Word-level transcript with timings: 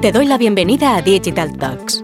Te 0.00 0.12
doy 0.12 0.26
la 0.26 0.38
bienvenida 0.38 0.96
a 0.96 1.02
Digital 1.02 1.56
Talks. 1.56 2.02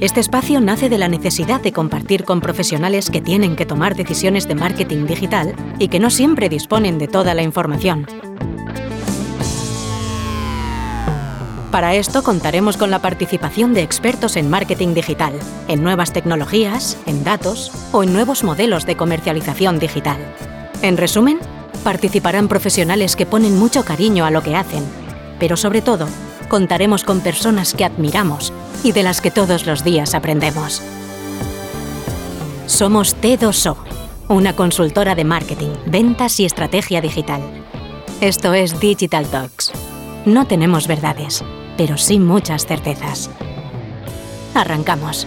Este 0.00 0.20
espacio 0.20 0.60
nace 0.60 0.88
de 0.88 0.98
la 0.98 1.08
necesidad 1.08 1.60
de 1.60 1.72
compartir 1.72 2.24
con 2.24 2.40
profesionales 2.40 3.10
que 3.10 3.20
tienen 3.20 3.56
que 3.56 3.66
tomar 3.66 3.94
decisiones 3.94 4.48
de 4.48 4.54
marketing 4.54 5.06
digital 5.06 5.54
y 5.78 5.88
que 5.88 6.00
no 6.00 6.10
siempre 6.10 6.48
disponen 6.48 6.98
de 6.98 7.08
toda 7.08 7.34
la 7.34 7.42
información. 7.42 8.06
Para 11.70 11.94
esto 11.94 12.22
contaremos 12.22 12.76
con 12.76 12.90
la 12.90 13.00
participación 13.00 13.74
de 13.74 13.82
expertos 13.82 14.36
en 14.36 14.48
marketing 14.48 14.94
digital, 14.94 15.32
en 15.68 15.82
nuevas 15.82 16.12
tecnologías, 16.12 16.98
en 17.06 17.24
datos 17.24 17.72
o 17.92 18.02
en 18.02 18.12
nuevos 18.12 18.44
modelos 18.44 18.86
de 18.86 18.96
comercialización 18.96 19.78
digital. 19.78 20.18
En 20.82 20.96
resumen, 20.96 21.38
participarán 21.82 22.48
profesionales 22.48 23.16
que 23.16 23.26
ponen 23.26 23.58
mucho 23.58 23.84
cariño 23.84 24.24
a 24.24 24.30
lo 24.30 24.42
que 24.42 24.54
hacen, 24.54 24.84
pero 25.38 25.56
sobre 25.56 25.82
todo, 25.82 26.06
contaremos 26.46 27.04
con 27.04 27.20
personas 27.20 27.74
que 27.74 27.84
admiramos 27.84 28.52
y 28.82 28.92
de 28.92 29.02
las 29.02 29.20
que 29.20 29.30
todos 29.30 29.66
los 29.66 29.84
días 29.84 30.14
aprendemos. 30.14 30.82
Somos 32.66 33.16
T2O, 33.16 33.76
una 34.28 34.54
consultora 34.54 35.14
de 35.14 35.24
marketing, 35.24 35.70
ventas 35.86 36.40
y 36.40 36.44
estrategia 36.44 37.00
digital. 37.00 37.42
Esto 38.20 38.54
es 38.54 38.80
Digital 38.80 39.26
Talks. 39.26 39.72
No 40.24 40.46
tenemos 40.46 40.86
verdades 40.86 41.44
pero 41.76 41.96
sin 41.96 42.24
muchas 42.26 42.66
certezas. 42.66 43.30
Arrancamos. 44.54 45.26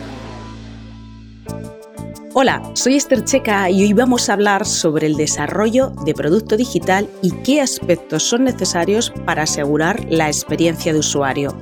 Hola, 2.40 2.62
soy 2.73 2.98
Esther 2.98 3.23
Checa 3.23 3.68
y 3.72 3.82
hoy 3.82 3.94
vamos 3.94 4.30
a 4.30 4.34
hablar 4.34 4.64
sobre 4.68 5.08
el 5.08 5.16
desarrollo 5.16 5.90
de 6.05 6.14
producto 6.14 6.55
digital 6.55 7.09
y 7.23 7.32
qué 7.32 7.62
aspectos 7.62 8.22
son 8.22 8.44
necesarios 8.44 9.12
para 9.26 9.41
asegurar 9.41 10.05
la 10.08 10.28
experiencia 10.28 10.94
de 10.94 11.00
usuario. 11.00 11.58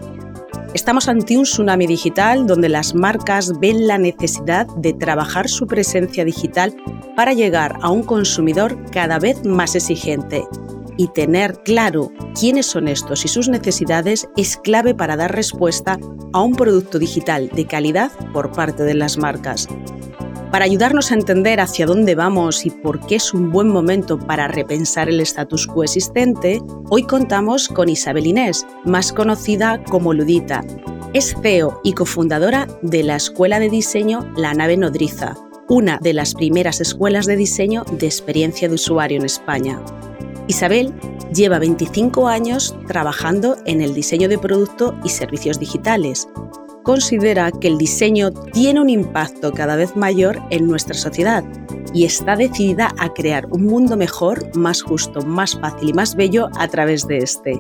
Estamos 0.74 1.08
ante 1.08 1.38
un 1.38 1.46
tsunami 1.46 1.88
digital 1.88 2.46
donde 2.46 2.68
las 2.68 2.94
marcas 2.94 3.58
ven 3.58 3.88
la 3.88 3.98
necesidad 3.98 4.68
de 4.76 4.91
trabajar 4.91 5.48
su 5.48 5.66
presencia 5.66 6.26
digital 6.26 6.76
para 7.16 7.32
llegar 7.32 7.77
a 7.82 7.90
un 7.90 8.04
consumidor 8.04 8.77
cada 8.92 9.18
vez 9.18 9.46
más 9.46 9.76
exigente 9.76 10.44
y 10.98 11.08
tener 11.08 11.54
claro 11.64 12.12
quiénes 12.38 12.66
son 12.66 12.90
estos 12.90 13.24
y 13.24 13.30
sus 13.30 13.48
necesidades 13.48 14.27
es 14.36 14.58
clave 14.58 14.94
para 14.94 15.16
dar 15.16 15.34
respuesta 15.34 15.98
a 16.34 16.42
un 16.42 16.54
producto 16.54 16.99
digital 16.99 17.48
de 17.48 17.66
calidad 17.66 18.12
por 18.34 18.52
parte 18.52 18.84
de 18.84 18.96
las 18.96 19.18
marcas. 19.18 19.70
Para 20.56 20.64
ayudarnos 20.64 21.12
a 21.12 21.16
entender 21.16 21.60
hacia 21.60 21.86
dónde 21.86 22.16
vamos 22.16 22.66
y 22.66 22.70
por 22.70 23.06
qué 23.06 23.16
es 23.16 23.34
un 23.34 23.52
buen 23.52 23.68
momento 23.68 24.18
para 24.18 24.48
repensar 24.48 25.10
el 25.10 25.20
status 25.20 25.68
quo 25.68 25.84
existente, 25.84 26.62
hoy 26.90 27.04
contamos 27.04 27.68
con 27.68 27.90
Isabel 27.90 28.26
Inés, 28.26 28.66
más 28.86 29.12
conocida 29.12 29.84
como 29.84 30.14
Ludita. 30.14 30.64
Es 31.14 31.36
CEO 31.42 31.82
y 31.84 31.92
cofundadora 31.92 32.70
de 32.82 33.04
la 33.04 33.18
Escuela 33.18 33.60
de 33.60 33.70
Diseño 33.70 34.32
La 34.38 34.54
Nave 34.54 34.78
Nodriza, 34.78 35.36
una 35.68 36.00
de 36.02 36.14
las 36.14 36.34
primeras 36.34 36.80
escuelas 36.80 37.26
de 37.26 37.36
diseño 37.36 37.84
de 37.92 38.06
experiencia 38.06 38.70
de 38.70 38.76
usuario 38.76 39.18
en 39.18 39.26
España. 39.26 39.82
Isabel 40.48 40.94
lleva 41.34 41.60
25 41.60 42.30
años 42.30 42.74
trabajando 42.88 43.58
en 43.66 43.82
el 43.82 43.94
diseño 43.94 44.30
de 44.30 44.38
producto 44.38 44.98
y 45.04 45.10
servicios 45.10 45.60
digitales. 45.60 46.30
Considera 46.86 47.52
que 47.52 47.68
el 47.68 47.80
diseño 47.80 48.32
tiene 48.32 48.80
un 48.80 48.91
impacto 48.91 49.52
cada 49.52 49.76
vez 49.76 49.96
mayor 49.96 50.40
en 50.52 50.68
nuestra 50.68 50.94
sociedad 50.94 51.44
y 51.96 52.05
está 52.05 52.36
decidida 52.36 52.94
a 53.00 53.12
crear 53.12 53.48
un 53.48 53.64
mundo 53.64 53.98
mejor, 53.98 54.55
más 54.55 54.84
justo, 54.84 55.22
más 55.24 55.60
fácil 55.60 55.90
y 55.90 55.94
más 55.94 56.16
bello 56.16 56.48
a 56.60 56.68
través 56.68 57.08
de 57.08 57.18
este. 57.18 57.60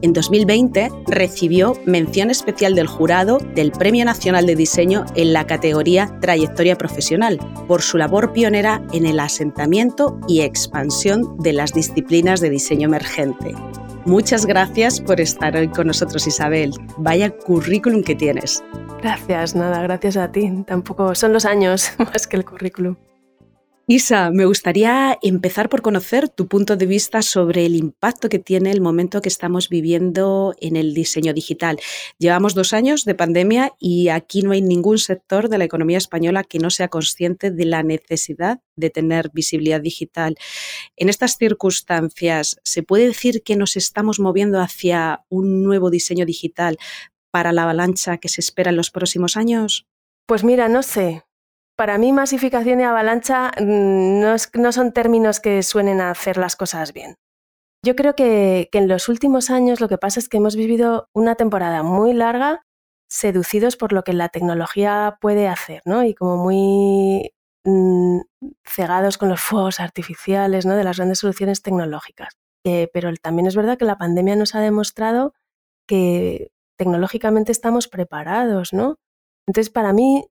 En 0.00 0.14
2020 0.14 0.90
recibió 1.06 1.76
mención 1.84 2.30
especial 2.30 2.74
del 2.74 2.86
jurado 2.86 3.38
del 3.54 3.72
Premio 3.72 4.06
Nacional 4.06 4.46
de 4.46 4.56
Diseño 4.56 5.04
en 5.16 5.34
la 5.34 5.46
categoría 5.46 6.18
Trayectoria 6.22 6.78
Profesional 6.78 7.38
por 7.68 7.82
su 7.82 7.98
labor 7.98 8.32
pionera 8.32 8.82
en 8.94 9.04
el 9.04 9.20
asentamiento 9.20 10.18
y 10.26 10.40
expansión 10.40 11.36
de 11.38 11.52
las 11.52 11.74
disciplinas 11.74 12.40
de 12.40 12.48
diseño 12.48 12.88
emergente. 12.88 13.54
Muchas 14.04 14.46
gracias 14.46 15.00
por 15.00 15.20
estar 15.20 15.56
hoy 15.56 15.68
con 15.68 15.86
nosotros, 15.86 16.26
Isabel. 16.26 16.72
Vaya 16.98 17.30
currículum 17.30 18.02
que 18.02 18.16
tienes. 18.16 18.62
Gracias, 19.00 19.54
nada, 19.54 19.80
gracias 19.82 20.16
a 20.16 20.30
ti. 20.32 20.50
Tampoco 20.66 21.14
son 21.14 21.32
los 21.32 21.44
años 21.44 21.92
más 21.98 22.26
que 22.26 22.36
el 22.36 22.44
currículum. 22.44 22.96
Isa, 23.88 24.30
me 24.30 24.44
gustaría 24.44 25.18
empezar 25.22 25.68
por 25.68 25.82
conocer 25.82 26.28
tu 26.28 26.46
punto 26.46 26.76
de 26.76 26.86
vista 26.86 27.20
sobre 27.20 27.66
el 27.66 27.74
impacto 27.74 28.28
que 28.28 28.38
tiene 28.38 28.70
el 28.70 28.80
momento 28.80 29.20
que 29.20 29.28
estamos 29.28 29.68
viviendo 29.68 30.54
en 30.60 30.76
el 30.76 30.94
diseño 30.94 31.34
digital. 31.34 31.80
Llevamos 32.16 32.54
dos 32.54 32.74
años 32.74 33.04
de 33.04 33.16
pandemia 33.16 33.72
y 33.80 34.08
aquí 34.08 34.42
no 34.42 34.52
hay 34.52 34.62
ningún 34.62 34.98
sector 34.98 35.48
de 35.48 35.58
la 35.58 35.64
economía 35.64 35.98
española 35.98 36.44
que 36.44 36.60
no 36.60 36.70
sea 36.70 36.86
consciente 36.86 37.50
de 37.50 37.64
la 37.64 37.82
necesidad 37.82 38.60
de 38.76 38.90
tener 38.90 39.30
visibilidad 39.32 39.80
digital. 39.80 40.36
En 40.96 41.08
estas 41.08 41.36
circunstancias, 41.36 42.60
¿se 42.62 42.84
puede 42.84 43.08
decir 43.08 43.42
que 43.42 43.56
nos 43.56 43.76
estamos 43.76 44.20
moviendo 44.20 44.60
hacia 44.60 45.24
un 45.28 45.64
nuevo 45.64 45.90
diseño 45.90 46.24
digital 46.24 46.78
para 47.32 47.52
la 47.52 47.64
avalancha 47.64 48.18
que 48.18 48.28
se 48.28 48.42
espera 48.42 48.70
en 48.70 48.76
los 48.76 48.92
próximos 48.92 49.36
años? 49.36 49.86
Pues 50.26 50.44
mira, 50.44 50.68
no 50.68 50.84
sé, 50.84 51.24
para 51.76 51.98
mí 51.98 52.12
masificación 52.12 52.80
y 52.80 52.84
avalancha 52.84 53.52
mm, 53.60 54.20
no, 54.20 54.72
son 54.72 54.92
términos 54.92 55.40
que 55.40 55.62
suenen 55.62 56.00
a 56.00 56.10
hacer 56.10 56.36
las 56.36 56.56
cosas 56.56 56.92
bien. 56.92 57.16
Yo 57.84 57.96
creo 57.96 58.14
que, 58.14 58.68
en 58.72 58.88
los 58.88 59.08
últimos 59.08 59.50
años 59.50 59.80
lo 59.80 59.88
que 59.88 59.98
pasa 59.98 60.20
es 60.20 60.28
que 60.28 60.36
hemos 60.36 60.56
vivido 60.56 61.08
una 61.12 61.34
temporada 61.34 61.82
muy 61.82 62.12
larga 62.12 62.64
seducidos 63.10 63.76
por 63.76 63.92
lo 63.92 64.04
que 64.04 64.12
la 64.12 64.28
tecnología 64.28 65.18
puede 65.20 65.48
hacer, 65.48 65.82
¿no? 65.84 66.04
Y 66.04 66.14
como 66.14 66.36
muy 66.36 67.32
mm, 67.64 68.20
cegados 68.64 69.18
con 69.18 69.28
los 69.28 69.40
fuegos 69.40 69.80
artificiales, 69.80 70.64
¿no? 70.64 70.76
De 70.76 70.84
las 70.84 70.96
grandes 70.96 71.18
soluciones 71.18 71.62
tecnológicas. 71.62 72.34
Eh, 72.64 72.88
pero 72.92 73.12
también 73.20 73.46
es 73.48 73.56
verdad 73.56 73.76
que 73.76 73.84
la 73.84 73.98
pandemia 73.98 74.36
nos 74.36 74.54
ha 74.54 74.60
demostrado 74.60 75.34
que 75.88 76.52
tecnológicamente 76.78 77.52
estamos 77.52 77.88
preparados, 77.88 78.72
¿no? 78.72 78.98
Entonces, 79.46 79.70
para 79.70 79.92
mí, 79.92 80.26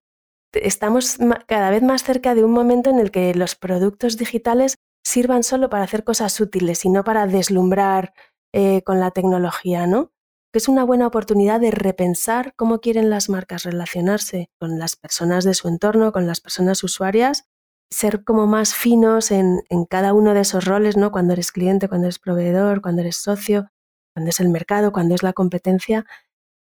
estamos 0.54 1.18
cada 1.48 1.70
vez 1.70 1.84
más 1.84 2.04
cerca 2.04 2.36
de 2.36 2.44
un 2.44 2.52
momento 2.52 2.90
en 2.90 3.00
el 3.00 3.12
que 3.12 3.34
los 3.34 3.56
productos 3.56 4.18
digitales 4.18 4.76
sirvan 5.04 5.44
solo 5.44 5.70
para 5.70 5.84
hacer 5.84 6.04
cosas 6.04 6.40
útiles 6.40 6.86
y 6.86 6.90
no 6.90 7.04
para 7.04 7.28
deslumbrar 7.28 8.14
eh, 8.54 8.82
con 8.84 9.00
la 9.00 9.12
tecnología, 9.12 9.88
¿no? 9.88 10.12
Que 10.52 10.60
es 10.60 10.68
una 10.68 10.84
buena 10.84 11.08
oportunidad 11.08 11.60
de 11.60 11.72
repensar 11.72 12.54
cómo 12.56 12.80
quieren 12.80 13.10
las 13.10 13.30
marcas 13.30 13.64
relacionarse 13.64 14.50
con 14.60 14.78
las 14.78 14.96
personas 14.96 15.44
de 15.46 15.54
su 15.54 15.68
entorno, 15.68 16.12
con 16.12 16.28
las 16.28 16.42
personas 16.42 16.84
usuarias, 16.84 17.46
ser 17.90 18.24
como 18.24 18.48
más 18.48 18.76
finos 18.76 19.32
en, 19.32 19.62
en 19.70 19.86
cada 19.86 20.14
uno 20.14 20.34
de 20.34 20.42
esos 20.42 20.66
roles, 20.66 20.98
¿no? 20.98 21.12
Cuando 21.12 21.34
eres 21.34 21.52
cliente, 21.52 21.88
cuando 21.88 22.08
eres 22.08 22.20
proveedor, 22.20 22.82
cuando 22.82 23.02
eres 23.02 23.18
socio, 23.18 23.70
cuando 24.14 24.30
es 24.30 24.40
el 24.40 24.50
mercado, 24.50 24.92
cuando 24.92 25.16
es 25.16 25.24
la 25.24 25.34
competencia 25.34 26.06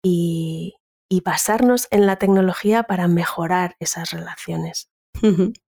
y, 0.04 0.76
y 1.14 1.22
basarnos 1.22 1.88
en 1.92 2.08
la 2.08 2.16
tecnología 2.16 2.82
para 2.84 3.08
mejorar 3.08 3.76
esas 3.80 4.10
relaciones. 4.10 4.90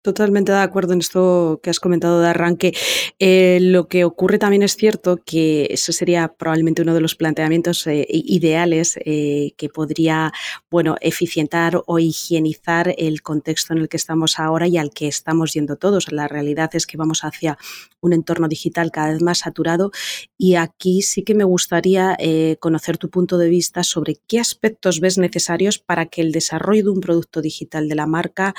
Totalmente 0.07 0.53
de 0.53 0.59
acuerdo 0.59 0.93
en 0.93 1.01
esto 1.01 1.59
que 1.61 1.69
has 1.69 1.81
comentado 1.81 2.21
de 2.21 2.29
arranque. 2.29 2.73
Eh, 3.19 3.59
lo 3.61 3.89
que 3.89 4.05
ocurre 4.05 4.39
también 4.39 4.63
es 4.63 4.77
cierto 4.77 5.17
que 5.17 5.67
eso 5.71 5.91
sería 5.91 6.29
probablemente 6.29 6.83
uno 6.83 6.95
de 6.95 7.01
los 7.01 7.17
planteamientos 7.17 7.85
eh, 7.89 8.07
ideales 8.09 9.01
eh, 9.05 9.51
que 9.57 9.69
podría, 9.69 10.33
bueno, 10.71 10.95
eficientar 11.01 11.83
o 11.87 11.99
higienizar 11.99 12.95
el 12.99 13.21
contexto 13.23 13.73
en 13.73 13.81
el 13.81 13.89
que 13.89 13.97
estamos 13.97 14.39
ahora 14.39 14.69
y 14.69 14.79
al 14.79 14.91
que 14.91 15.09
estamos 15.09 15.55
yendo 15.55 15.75
todos. 15.75 16.13
La 16.13 16.29
realidad 16.29 16.71
es 16.75 16.87
que 16.87 16.97
vamos 16.97 17.25
hacia 17.25 17.59
un 18.01 18.13
entorno 18.13 18.47
digital 18.47 18.93
cada 18.93 19.11
vez 19.11 19.23
más 19.23 19.39
saturado 19.39 19.91
y 20.39 20.55
aquí 20.55 21.03
sí 21.03 21.25
que 21.25 21.35
me 21.35 21.43
gustaría 21.43 22.17
conocer 22.61 22.99
tu 22.99 23.11
punto 23.11 23.37
de 23.37 23.49
vista 23.49 23.83
sobre 23.83 24.19
qué 24.29 24.39
aspectos 24.39 25.01
ves 25.01 25.19
necesarios 25.19 25.79
para 25.81 26.07
que 26.07 26.21
el 26.21 26.31
desarrollo 26.31 26.85
de 26.85 26.91
un 26.91 27.01
producto 27.01 27.41
digital 27.41 27.89
de 27.89 27.97
la 27.97 28.07
marca 28.07 28.55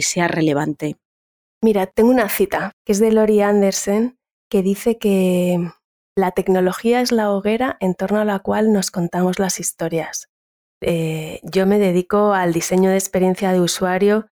sea 0.00 0.28
relevante 0.28 0.83
Mira, 1.64 1.86
tengo 1.86 2.10
una 2.10 2.28
cita 2.28 2.72
que 2.84 2.92
es 2.92 3.00
de 3.00 3.10
Lori 3.10 3.40
Anderson 3.40 4.18
que 4.50 4.62
dice 4.62 4.98
que 4.98 5.72
la 6.14 6.32
tecnología 6.32 7.00
es 7.00 7.10
la 7.10 7.30
hoguera 7.30 7.78
en 7.80 7.94
torno 7.94 8.20
a 8.20 8.26
la 8.26 8.40
cual 8.40 8.70
nos 8.70 8.90
contamos 8.90 9.38
las 9.38 9.58
historias. 9.60 10.28
Eh, 10.82 11.40
yo 11.42 11.64
me 11.66 11.78
dedico 11.78 12.34
al 12.34 12.52
diseño 12.52 12.90
de 12.90 12.98
experiencia 12.98 13.50
de 13.50 13.62
usuario 13.62 14.28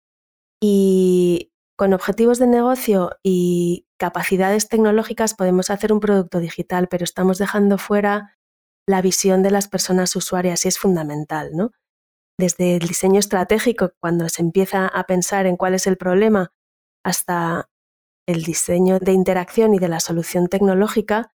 y 0.61 1.53
con 1.79 1.93
objetivos 1.93 2.41
de 2.41 2.49
negocio 2.49 3.12
y 3.23 3.87
capacidades 3.97 4.69
tecnológicas 4.69 5.35
podemos 5.35 5.71
hacer 5.71 5.93
un 5.93 6.00
producto 6.00 6.41
digital, 6.41 6.88
pero 6.88 7.05
estamos 7.05 7.38
dejando 7.38 7.79
fuera 7.79 8.37
la 8.88 9.03
visión 9.03 9.44
de 9.44 9.53
las 9.53 9.69
personas 9.69 10.17
usuarias 10.17 10.65
y 10.65 10.69
es 10.69 10.81
fundamental, 10.81 11.53
¿no? 11.55 11.71
Desde 12.37 12.75
el 12.75 12.88
diseño 12.88 13.21
estratégico, 13.21 13.93
cuando 14.00 14.29
se 14.29 14.43
empieza 14.43 14.88
a 14.88 15.05
pensar 15.05 15.47
en 15.47 15.56
cuál 15.56 15.75
es 15.75 15.87
el 15.87 15.97
problema 15.97 16.50
hasta 17.05 17.69
el 18.26 18.43
diseño 18.43 18.99
de 18.99 19.12
interacción 19.12 19.75
y 19.75 19.79
de 19.79 19.88
la 19.88 20.00
solución 20.00 20.49
tecnológica, 20.49 21.32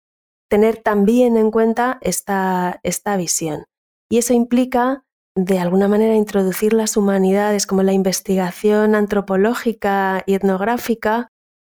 tener 0.50 0.76
también 0.76 1.36
en 1.36 1.50
cuenta 1.50 1.98
esta, 2.02 2.80
esta 2.82 3.16
visión. 3.16 3.64
Y 4.10 4.18
eso 4.18 4.34
implica, 4.34 5.04
de 5.34 5.58
alguna 5.58 5.88
manera, 5.88 6.14
introducir 6.14 6.74
las 6.74 6.96
humanidades 6.96 7.66
como 7.66 7.82
la 7.82 7.92
investigación 7.92 8.94
antropológica 8.94 10.22
y 10.26 10.34
etnográfica 10.34 11.32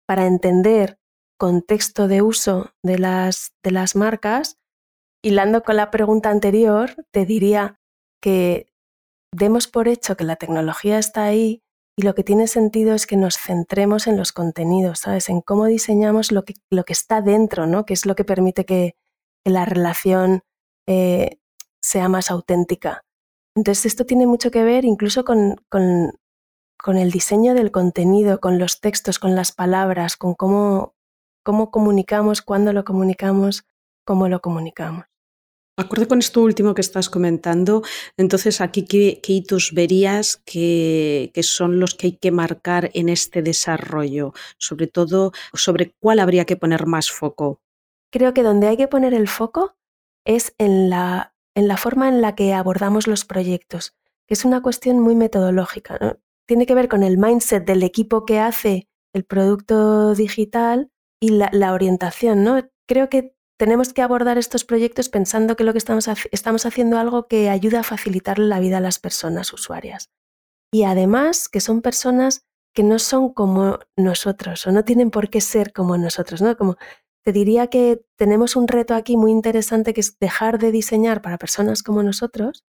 para 0.07 0.27
entender 0.27 0.99
contexto 1.39 2.09
de 2.09 2.23
uso 2.23 2.71
de 2.83 2.99
las, 2.99 3.53
de 3.63 3.73
las 3.73 3.97
marcas. 3.97 4.59
Hilando 5.23 5.63
con 5.63 5.77
la 5.77 5.91
pregunta 5.91 6.31
anterior, 6.31 6.95
te 7.13 7.27
diría 7.27 7.81
que 8.23 8.73
demos 9.35 9.67
por 9.69 9.89
hecho 9.89 10.17
que 10.17 10.25
la 10.25 10.37
tecnología 10.37 10.99
está 10.99 11.25
ahí 11.25 11.63
y 11.97 12.03
lo 12.03 12.15
que 12.15 12.25
tiene 12.25 12.47
sentido 12.47 12.95
es 12.95 13.07
que 13.07 13.17
nos 13.17 13.37
centremos 13.37 14.07
en 14.07 14.17
los 14.17 14.33
contenidos, 14.33 15.01
¿sabes? 15.01 15.29
En 15.29 15.43
cómo 15.43 15.67
diseñamos 15.67 16.33
lo 16.33 16.45
que, 16.45 16.55
lo 16.71 16.85
que 16.85 16.95
está 16.95 17.21
dentro, 17.21 17.67
¿no? 17.67 17.85
Que 17.85 17.93
es 17.93 18.07
lo 18.07 18.15
que 18.15 18.25
permite 18.25 18.65
que, 18.65 18.97
la 19.45 19.65
relación 19.65 20.43
eh, 20.87 21.41
sea 21.81 22.09
más 22.09 22.31
auténtica. 22.31 23.03
Entonces, 23.57 23.87
esto 23.87 24.07
tiene 24.07 24.25
mucho 24.25 24.53
que 24.53 24.63
ver 24.63 24.85
incluso 24.85 25.25
con, 25.25 25.57
con, 25.69 26.97
el 26.97 27.11
diseño 27.11 27.55
del 27.55 27.73
contenido, 27.73 28.39
con 28.39 28.61
los 28.61 28.81
textos, 28.81 29.19
con 29.19 29.35
las 29.35 29.51
palabras, 29.51 30.17
con 30.17 30.35
cómo, 30.35 30.95
cómo 31.45 31.73
comunicamos, 31.73 32.41
cuándo 32.41 32.73
lo 32.73 32.85
comunicamos, 32.85 33.65
cómo 34.07 34.29
lo 34.29 34.41
comunicamos. 34.41 35.12
Acorde 35.79 36.07
con 36.07 36.19
esto 36.19 36.43
último 36.43 36.75
que 36.75 36.83
estás 36.83 37.09
comentando, 37.09 37.83
entonces 38.19 38.61
aquí 38.61 38.85
qué, 38.85 39.23
hitos 39.27 39.73
verías 39.73 40.37
que, 40.45 41.33
son 41.43 41.81
los 41.81 41.95
que 41.95 42.09
hay 42.09 42.17
que 42.19 42.31
marcar 42.31 42.91
en 42.93 43.09
este 43.09 43.41
desarrollo, 43.41 44.35
sobre 44.59 44.87
todo 44.87 45.33
sobre 45.55 45.95
cuál 45.99 46.19
habría 46.21 46.45
que 46.45 46.57
poner 46.57 46.87
más 46.87 47.11
foco. 47.11 47.63
Creo 48.11 48.35
que 48.35 48.43
donde 48.43 48.69
hay 48.69 48.77
que 48.77 48.87
poner 48.87 49.15
el 49.15 49.29
foco 49.29 49.75
es 50.27 50.55
en 50.59 50.91
la, 50.91 51.35
en 51.55 51.69
la 51.69 51.79
forma 51.79 52.11
en 52.11 52.21
la 52.21 52.35
que 52.35 52.53
abordamos 52.53 53.07
los 53.07 53.25
proyectos, 53.25 53.95
que 54.29 54.35
es 54.35 54.45
una 54.45 54.61
cuestión 54.61 55.01
muy 55.01 55.15
metodológica. 55.15 56.19
Tiene 56.47 56.67
que 56.67 56.75
ver 56.75 56.91
con 56.91 57.03
el 57.03 57.17
mindset 57.17 57.65
del 57.65 57.83
equipo 57.83 58.27
que 58.27 58.41
hace 58.41 58.89
el 59.15 59.25
producto 59.25 60.15
digital 60.15 60.91
y 61.19 61.31
la, 61.31 61.49
la 61.51 61.73
orientación. 61.73 62.45
¿no? 62.45 62.69
Creo 62.87 63.09
que 63.09 63.35
tenemos 63.59 63.93
que 63.93 64.03
abordar 64.03 64.39
estos 64.39 64.65
proyectos 64.65 65.09
pensando 65.09 65.57
que 65.57 65.65
lo 65.65 65.73
que 65.73 65.79
estamos, 65.79 66.09
estamos 66.31 66.67
haciendo 66.67 66.99
algo 66.99 67.27
que 67.29 67.49
ayuda 67.49 67.81
a 67.81 67.85
facilitar 67.85 68.39
la 68.39 68.61
vida 68.61 68.79
a 68.79 68.81
las 68.81 68.99
personas 68.99 69.53
usuarias. 69.53 70.11
Y 70.73 70.85
además 70.85 71.49
que 71.49 71.61
son 71.61 71.83
personas 71.83 72.47
que 72.75 72.83
no 72.83 72.99
son 72.99 73.33
como 73.33 73.79
nosotros 73.97 74.67
o 74.67 74.73
no 74.73 74.85
tienen 74.85 75.11
por 75.11 75.29
qué 75.29 75.41
ser 75.41 75.73
como 75.73 75.99
nosotros, 75.99 76.41
¿no? 76.41 76.57
Como 76.57 76.77
te 77.25 77.33
diría 77.33 77.69
que 77.69 78.05
tenemos 78.17 78.57
un 78.57 78.67
reto 78.67 78.95
aquí 78.95 79.17
muy 79.17 79.31
interesante 79.31 79.95
que 79.95 80.01
es 80.01 80.19
dejar 80.19 80.59
de 80.59 80.73
diseñar 80.73 81.23
para 81.23 81.39
personas 81.39 81.83
como 81.83 82.03
nosotros 82.03 82.65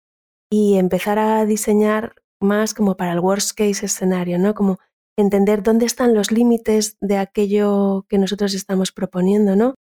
y 0.50 0.76
empezar 0.78 1.18
a 1.18 1.44
diseñar 1.44 2.14
más 2.40 2.74
como 2.74 2.96
para 2.96 3.12
el 3.12 3.20
worst 3.20 3.56
case 3.56 3.86
escenario, 3.86 4.38
¿no? 4.38 4.54
Como 4.54 4.78
entender 5.16 5.62
dónde 5.62 5.86
están 5.86 6.14
los 6.14 6.32
límites 6.32 6.96
de 7.00 7.18
aquello 7.18 8.06
que 8.08 8.18
nosotros 8.18 8.54
estamos 8.54 8.90
proponiendo, 8.90 9.54
¿no? 9.54 9.74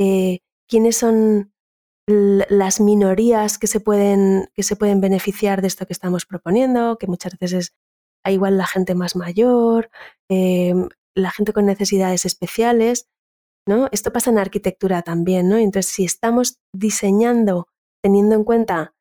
Eh, 0.00 0.40
quiénes 0.66 0.96
son 0.96 1.52
las 2.08 2.80
minorías 2.80 3.58
que 3.58 3.66
se 3.66 3.80
pueden, 3.80 4.48
que 4.54 4.62
se 4.62 4.74
pueden 4.74 5.00
beneficiar 5.00 5.60
de 5.60 5.68
esto 5.68 5.86
que 5.86 5.92
estamos 5.92 6.26
proponiendo, 6.26 6.98
que 6.98 7.06
muchas 7.06 7.38
veces 7.38 7.52
es 8.24 8.32
igual 8.32 8.58
la 8.58 8.66
gente 8.66 8.94
más 8.94 9.14
mayor, 9.14 9.90
em, 10.28 10.88
la 11.14 11.30
gente 11.30 11.52
con 11.52 11.66
necesidades 11.66 12.24
especiales, 12.24 13.08
¿no? 13.66 13.88
Esto 13.92 14.12
pasa 14.12 14.30
en 14.30 14.38
arquitectura 14.38 15.02
también, 15.02 15.48
¿no? 15.48 15.56
Entonces, 15.56 15.92
si 15.92 16.04
estamos 16.04 16.58
diseñando 16.72 17.68
teniendo 18.02 18.34
en 18.34 18.44
cuenta 18.44 18.94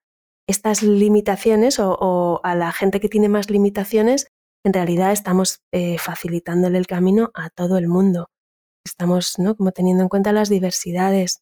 estas 0.48 0.84
limitaciones 0.84 1.80
o, 1.80 2.42
a 2.44 2.56
la 2.56 2.72
gente 2.72 3.00
que 3.00 3.10
tiene 3.10 3.30
más 3.30 3.50
limitaciones, 3.50 4.32
en 4.66 4.74
realidad 4.74 5.12
estamos 5.12 5.62
eh, 5.72 5.98
facilitándole 5.98 6.78
el 6.78 6.88
camino 6.88 7.32
a 7.34 7.50
todo 7.50 7.78
el 7.78 7.88
mundo. 7.88 8.30
Estamos, 8.90 9.38
¿no? 9.38 9.56
Como 9.56 9.72
teniendo 9.72 10.04
en 10.04 10.10
cuenta 10.10 10.32
las 10.32 10.50
diversidades, 10.50 11.42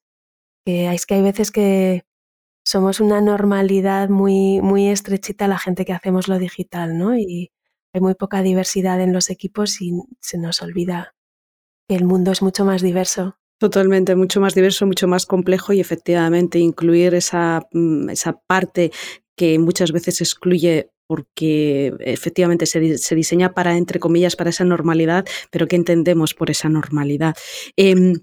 que 0.65 0.91
es 0.93 1.05
que 1.05 1.15
hay 1.15 1.21
veces 1.21 1.51
que 1.51 2.03
somos 2.65 2.99
una 2.99 3.21
normalidad 3.21 4.09
muy, 4.09 4.59
muy 4.61 4.89
estrechita 4.89 5.47
la 5.47 5.57
gente 5.57 5.85
que 5.85 5.93
hacemos 5.93 6.27
lo 6.27 6.37
digital, 6.39 6.97
¿no? 6.97 7.17
Y 7.17 7.51
hay 7.93 8.01
muy 8.01 8.15
poca 8.15 8.41
diversidad 8.41 8.99
en 8.99 9.13
los 9.13 9.29
equipos 9.29 9.81
y 9.81 9.93
se 10.19 10.37
nos 10.37 10.61
olvida 10.61 11.15
que 11.87 11.95
el 11.95 12.03
mundo 12.03 12.31
es 12.31 12.41
mucho 12.41 12.65
más 12.65 12.81
diverso. 12.81 13.37
Totalmente, 13.59 14.15
mucho 14.15 14.41
más 14.41 14.53
diverso, 14.53 14.85
mucho 14.85 15.07
más 15.07 15.25
complejo 15.25 15.71
y 15.71 15.79
efectivamente 15.79 16.59
incluir 16.59 17.15
esa, 17.15 17.65
mm, 17.71 18.09
esa 18.09 18.33
parte 18.33 18.91
que 19.37 19.57
muchas 19.57 19.93
veces 19.93 20.19
excluye 20.19 20.91
porque 21.07 21.93
efectivamente 21.99 22.65
se, 22.65 22.97
se, 22.97 23.15
diseña 23.15 23.53
para, 23.53 23.77
entre 23.77 23.99
comillas, 23.99 24.35
para 24.35 24.49
esa 24.49 24.65
normalidad, 24.65 25.25
pero 25.49 25.67
¿qué 25.67 25.77
entendemos 25.77 26.33
por 26.33 26.51
esa 26.51 26.69
normalidad? 26.69 27.35
Em, 27.75 28.13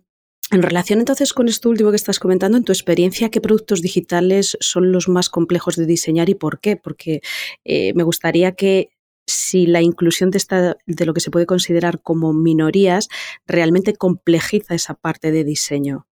en 0.51 0.63
relación 0.63 0.99
entonces 0.99 1.33
con 1.33 1.49
esto 1.49 1.71
último 1.71 1.91
que 1.91 1.97
estás 1.97 2.19
comentando, 2.19 2.59
en 2.59 2.65
tu 2.65 2.73
experiencia, 2.73 3.31
¿qué 3.31 3.41
productos 3.41 3.81
digitales 3.81 4.57
son 4.61 4.93
los 4.93 5.09
más 5.09 5.31
complejos 5.31 5.77
de 5.77 5.87
diseñar 5.87 6.29
y 6.29 6.35
por 6.35 6.61
qué? 6.61 6.77
Porque 6.77 7.23
eh, 7.65 7.95
me 7.95 8.03
gustaría 8.03 8.53
que 8.53 8.91
si 9.27 9.67
la 9.67 9.81
inclusión 9.81 10.31
de, 10.31 10.39
esta, 10.39 10.77
de 10.87 11.07
lo 11.07 11.15
que 11.15 11.21
se 11.21 11.31
puede 11.31 11.47
considerar 11.47 12.03
como 12.03 12.35
minorías 12.35 13.09
realmente 13.47 13.95
complejiza 13.95 14.75
esa 14.75 14.95
parte 14.95 15.33
de 15.33 15.45
diseño. 15.45 16.07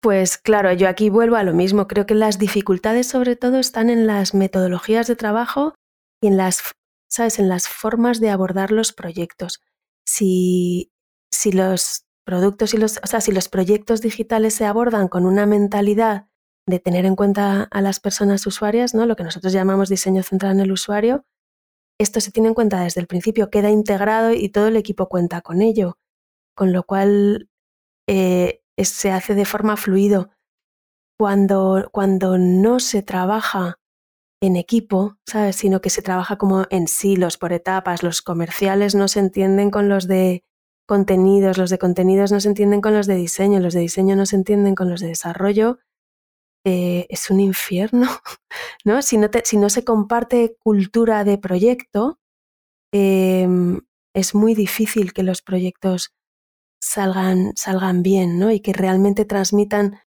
Pues 0.00 0.38
claro, 0.38 0.72
yo 0.72 0.88
aquí 0.88 1.10
vuelvo 1.10 1.34
a 1.34 1.42
lo 1.42 1.52
mismo. 1.52 1.88
Creo 1.88 2.06
que 2.06 2.14
las 2.14 2.38
dificultades 2.38 3.08
sobre 3.08 3.34
todo 3.34 3.58
están 3.58 3.90
en 3.90 4.06
las 4.06 4.32
metodologías 4.34 5.08
de 5.08 5.16
trabajo 5.16 5.74
en 6.26 6.36
las, 6.36 6.62
¿sabes? 7.08 7.38
En 7.38 7.48
las 7.48 7.68
formas 7.68 8.20
de 8.20 8.30
abordar 8.30 8.72
los 8.72 8.92
proyectos. 8.92 9.60
Si, 10.06 10.92
si 11.30 11.52
los 11.52 12.06
productos 12.24 12.74
y 12.74 12.78
los, 12.78 12.98
o 13.02 13.06
sea, 13.06 13.20
si 13.20 13.32
los 13.32 13.48
proyectos 13.48 14.00
digitales 14.00 14.54
se 14.54 14.64
abordan 14.64 15.08
con 15.08 15.26
una 15.26 15.46
mentalidad 15.46 16.26
de 16.66 16.80
tener 16.80 17.06
en 17.06 17.14
cuenta 17.14 17.68
a 17.70 17.80
las 17.80 18.00
personas 18.00 18.46
usuarias, 18.46 18.94
¿no? 18.94 19.06
lo 19.06 19.14
que 19.14 19.22
nosotros 19.22 19.52
llamamos 19.52 19.88
diseño 19.88 20.22
centrado 20.22 20.52
en 20.54 20.60
el 20.60 20.72
usuario, 20.72 21.24
esto 21.98 22.20
se 22.20 22.30
tiene 22.30 22.48
en 22.48 22.54
cuenta 22.54 22.82
desde 22.82 23.00
el 23.00 23.06
principio, 23.06 23.48
queda 23.48 23.70
integrado 23.70 24.32
y 24.32 24.48
todo 24.48 24.66
el 24.68 24.76
equipo 24.76 25.08
cuenta 25.08 25.40
con 25.40 25.62
ello, 25.62 25.98
con 26.54 26.72
lo 26.72 26.82
cual 26.82 27.48
eh, 28.08 28.60
se 28.76 29.10
hace 29.12 29.34
de 29.34 29.44
forma 29.44 29.76
fluido. 29.76 30.30
Cuando, 31.18 31.88
cuando 31.92 32.36
no 32.36 32.78
se 32.78 33.02
trabaja 33.02 33.78
en 34.40 34.56
equipo, 34.56 35.16
¿sabes? 35.26 35.56
Sino 35.56 35.80
que 35.80 35.90
se 35.90 36.02
trabaja 36.02 36.36
como 36.36 36.66
en 36.70 36.88
silos, 36.88 37.38
por 37.38 37.52
etapas, 37.52 38.02
los 38.02 38.22
comerciales 38.22 38.94
no 38.94 39.08
se 39.08 39.20
entienden 39.20 39.70
con 39.70 39.88
los 39.88 40.06
de 40.06 40.44
contenidos, 40.86 41.58
los 41.58 41.70
de 41.70 41.78
contenidos 41.78 42.32
no 42.32 42.40
se 42.40 42.48
entienden 42.48 42.80
con 42.80 42.94
los 42.94 43.06
de 43.06 43.16
diseño, 43.16 43.60
los 43.60 43.74
de 43.74 43.80
diseño 43.80 44.14
no 44.14 44.26
se 44.26 44.36
entienden 44.36 44.74
con 44.74 44.88
los 44.88 45.00
de 45.00 45.08
desarrollo, 45.08 45.78
eh, 46.64 47.06
es 47.10 47.30
un 47.30 47.40
infierno, 47.40 48.08
¿no? 48.84 49.02
Si 49.02 49.16
no, 49.16 49.70
se 49.70 49.84
comparte 49.84 50.56
cultura 50.58 51.24
de 51.24 51.38
proyecto, 51.38 52.18
em, 52.92 53.80
es 54.14 54.34
muy 54.34 54.54
difícil 54.54 55.12
que 55.12 55.22
los 55.22 55.42
proyectos 55.42 56.12
salgan, 56.80 57.52
salgan 57.56 58.02
bien, 58.02 58.38
¿no? 58.38 58.50
Y 58.50 58.60
que 58.60 58.72
realmente 58.72 59.24
transmitan 59.24 60.00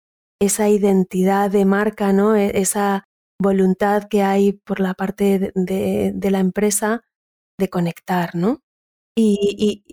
esa 0.41 0.69
identidad 0.69 1.51
de 1.51 1.65
marca, 1.65 2.13
¿no? 2.13 2.37
E, 2.37 2.59
esa 2.61 3.06
voluntad 3.41 4.05
que 4.09 4.23
hay 4.23 4.53
por 4.53 4.81
la 4.81 4.95
parte 4.95 5.53
de, 5.55 6.31
la 6.31 6.39
empresa 6.39 7.03
de 7.59 7.69
conectar, 7.69 8.35
¿no? 8.35 8.63
Y, 9.17 9.85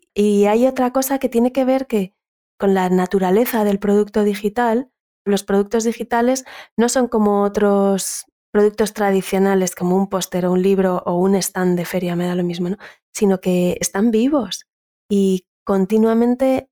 hay 0.47 0.67
otra 0.67 0.91
cosa 0.91 1.17
que 1.17 1.29
tiene 1.29 1.51
que 1.51 1.65
ver 1.65 1.87
que 1.87 2.13
con 2.59 2.73
la 2.73 2.89
naturaleza 2.89 3.63
del 3.63 3.79
producto 3.79 4.23
digital, 4.23 4.91
los 5.25 5.43
productos 5.43 5.85
digitales 5.85 6.45
no 6.77 6.89
son 6.89 7.07
como 7.07 7.43
otros 7.43 8.25
productos 8.53 8.93
tradicionales 8.93 9.73
como 9.73 9.97
un 9.97 10.07
póster 10.07 10.45
o 10.45 10.51
un 10.51 10.61
libro 10.61 11.01
o 11.05 11.17
un 11.17 11.35
stand 11.35 11.77
de 11.77 11.85
feria, 11.85 12.15
me 12.15 12.27
da 12.27 12.35
lo 12.35 12.43
mismo, 12.43 12.69
¿no? 12.69 12.77
sino 13.11 13.41
que 13.41 13.77
están 13.81 14.11
vivos 14.11 14.67
y 15.09 15.47
continuamente 15.65 16.69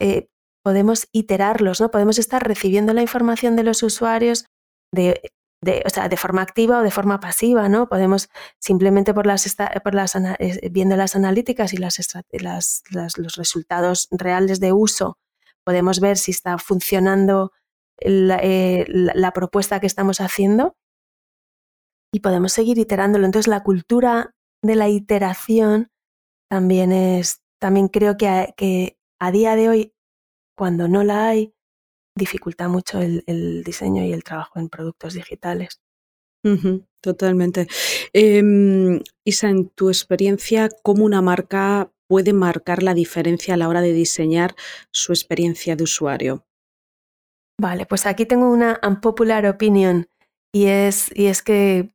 eh, 0.00 0.28
podemos 0.62 1.08
iterarlos, 1.12 1.80
¿no? 1.80 1.90
podemos 1.90 2.18
estar 2.18 2.46
recibiendo 2.46 2.92
la 2.92 3.00
información 3.00 3.56
de 3.56 3.62
los 3.62 3.82
usuarios, 3.82 4.46
de 4.92 5.32
de, 5.60 5.82
o 5.86 5.90
sea, 5.90 6.08
de 6.08 6.16
forma 6.16 6.42
activa 6.42 6.80
o 6.80 6.82
de 6.82 6.90
forma 6.90 7.20
pasiva, 7.20 7.68
¿no? 7.68 7.88
Podemos 7.88 8.28
simplemente 8.58 9.14
por 9.14 9.26
las, 9.26 9.56
por 9.82 9.94
las 9.94 10.14
eh, 10.14 10.68
viendo 10.70 10.96
las 10.96 11.16
analíticas 11.16 11.72
y 11.72 11.78
las, 11.78 11.98
las, 12.32 13.18
los 13.18 13.36
resultados 13.36 14.08
reales 14.10 14.60
de 14.60 14.72
uso, 14.72 15.18
podemos 15.64 16.00
ver 16.00 16.18
si 16.18 16.30
está 16.30 16.58
funcionando 16.58 17.52
eh, 17.98 18.84
la, 18.88 19.32
propuesta 19.32 19.80
que 19.80 19.86
estamos 19.86 20.20
haciendo 20.20 20.76
y 22.12 22.20
podemos 22.20 22.52
seguir 22.52 22.78
iterándolo. 22.78 23.24
Entonces, 23.24 23.48
la 23.48 23.62
cultura 23.62 24.34
de 24.62 24.76
la 24.76 24.88
iteración 24.88 25.90
también 26.48 26.92
es, 26.92 27.42
también 27.58 27.88
creo 27.88 28.16
que 28.16 28.54
que 28.56 28.98
a 29.18 29.30
día 29.30 29.56
de 29.56 29.68
hoy, 29.68 29.94
cuando 30.56 30.88
no 30.88 31.02
la 31.02 31.28
hay, 31.28 31.55
dificulta 32.16 32.66
mucho 32.68 33.00
el, 33.00 33.62
diseño 33.64 34.04
y 34.04 34.12
el 34.12 34.24
trabajo 34.24 34.58
en 34.58 34.68
productos 34.68 35.14
digitales. 35.14 35.80
totalmente. 37.00 37.66
Em, 38.12 39.02
Isa, 39.24 39.48
en 39.50 39.68
tu 39.68 39.88
experiencia, 39.88 40.68
¿cómo 40.82 41.04
una 41.04 41.20
marca 41.20 41.90
puede 42.08 42.32
marcar 42.32 42.82
la 42.82 42.94
diferencia 42.94 43.54
a 43.54 43.56
la 43.56 43.68
hora 43.68 43.80
de 43.80 43.92
diseñar 43.92 44.54
su 44.92 45.12
experiencia 45.12 45.76
de 45.76 45.84
usuario? 45.84 46.46
Vale, 47.60 47.86
pues 47.86 48.06
aquí 48.06 48.26
tengo 48.26 48.50
una 48.50 48.80
unpopular 48.82 49.46
opinion 49.46 50.08
y 50.52 50.66
es, 50.66 51.10
y 51.14 51.26
es 51.26 51.42
que 51.42 51.90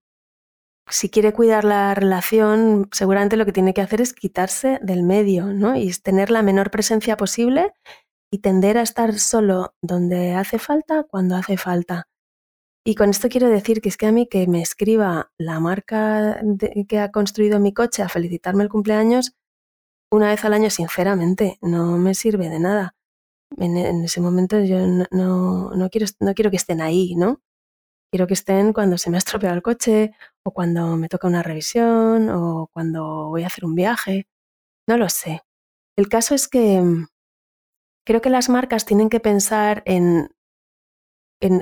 si 0.89 1.09
quiere 1.09 1.33
cuidar 1.33 1.63
la 1.63 1.95
relación, 1.95 2.89
seguramente 2.91 3.37
lo 3.37 3.45
que 3.45 3.53
tiene 3.53 3.73
que 3.73 3.81
hacer 3.81 4.01
es 4.01 4.13
quitarse 4.13 4.79
del 4.81 5.03
medio, 5.03 5.45
¿no? 5.45 5.75
Y 5.75 5.91
tener 5.93 6.29
la 6.31 6.41
menor 6.41 6.71
presencia 6.71 7.15
posible 7.15 7.73
y 8.31 8.39
tender 8.39 8.77
a 8.77 8.81
estar 8.81 9.19
solo 9.19 9.75
donde 9.81 10.33
hace 10.33 10.57
falta, 10.57 11.03
cuando 11.03 11.35
hace 11.35 11.57
falta. 11.57 12.07
Y 12.83 12.95
con 12.95 13.09
esto 13.11 13.29
quiero 13.29 13.49
decir 13.49 13.81
que 13.81 13.89
es 13.89 13.97
que 13.97 14.07
a 14.07 14.11
mí 14.11 14.27
que 14.27 14.47
me 14.47 14.61
escriba 14.61 15.31
la 15.37 15.59
marca 15.59 16.41
que 16.87 16.99
ha 16.99 17.11
construido 17.11 17.59
mi 17.59 17.73
coche 17.73 18.01
a 18.01 18.09
felicitarme 18.09 18.63
el 18.63 18.69
cumpleaños 18.69 19.35
una 20.11 20.29
vez 20.29 20.43
al 20.43 20.53
año, 20.53 20.69
sinceramente, 20.69 21.57
no 21.61 21.97
me 21.97 22.15
sirve 22.15 22.49
de 22.49 22.59
nada. 22.59 22.95
En, 23.57 23.77
ese 24.03 24.21
momento 24.21 24.59
yo 24.61 24.79
no, 24.87 25.89
quiero, 25.91 26.07
no 26.19 26.33
quiero 26.33 26.51
que 26.51 26.57
estén 26.57 26.81
ahí, 26.81 27.15
¿no? 27.15 27.41
Quiero 28.11 28.27
que 28.27 28.33
estén 28.33 28.73
cuando 28.73 28.97
se 28.97 29.09
me 29.09 29.17
ha 29.17 29.19
estropeado 29.19 29.55
el 29.55 29.61
coche 29.61 30.13
o 30.43 30.51
cuando 30.51 30.97
me 30.97 31.07
toca 31.09 31.27
una 31.27 31.43
revisión 31.43 32.29
o 32.29 32.69
cuando 32.73 33.29
voy 33.29 33.43
a 33.43 33.47
hacer 33.47 33.65
un 33.65 33.75
viaje. 33.75 34.27
No 34.87 34.97
lo 34.97 35.09
sé. 35.09 35.43
El 35.97 36.09
caso 36.09 36.35
es 36.35 36.47
que 36.49 36.83
creo 38.05 38.21
que 38.21 38.29
las 38.29 38.49
marcas 38.49 38.85
tienen 38.85 39.09
que 39.09 39.19
pensar 39.19 39.83
en, 39.85 40.33
en, 41.39 41.61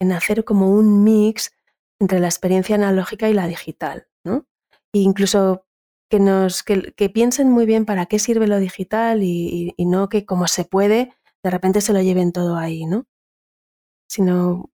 en, 0.00 0.12
hacer 0.12 0.44
como 0.44 0.70
un 0.70 1.04
mix 1.04 1.52
entre 2.00 2.20
la 2.20 2.26
experiencia 2.26 2.74
analógica 2.74 3.28
y 3.28 3.34
la 3.34 3.46
digital, 3.46 4.08
¿no? 4.24 4.46
E 4.92 4.98
incluso 4.98 5.66
que, 6.10 6.20
nos, 6.20 6.62
que, 6.62 7.10
piensen 7.10 7.50
muy 7.50 7.66
bien 7.66 7.84
para 7.84 8.06
qué 8.06 8.18
sirve 8.18 8.46
lo 8.46 8.58
digital 8.58 9.22
y, 9.22 9.74
y, 9.76 9.86
no 9.86 10.08
que 10.08 10.24
como 10.24 10.46
se 10.46 10.64
puede, 10.64 11.14
de 11.42 11.50
repente 11.50 11.80
se 11.80 11.92
lo 11.92 12.00
lleven 12.02 12.32
todo 12.32 12.56
ahí, 12.56 12.86
¿no? 12.86 13.06
Sino 14.08 14.70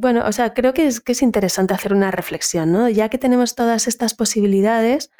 bueno, 0.00 0.26
o 0.26 0.32
sea, 0.32 0.54
creo 0.54 0.72
que 0.72 0.86
es, 0.86 1.00
que 1.00 1.12
es 1.12 1.20
interesante 1.20 1.74
hacer 1.74 1.92
una 1.92 2.10
reflexión, 2.10 2.72
¿no? 2.72 2.88
Ya 2.88 3.10
que 3.10 3.18
tenemos 3.18 3.54
todas 3.54 3.86
estas 3.86 4.14
posibilidades, 4.14 5.10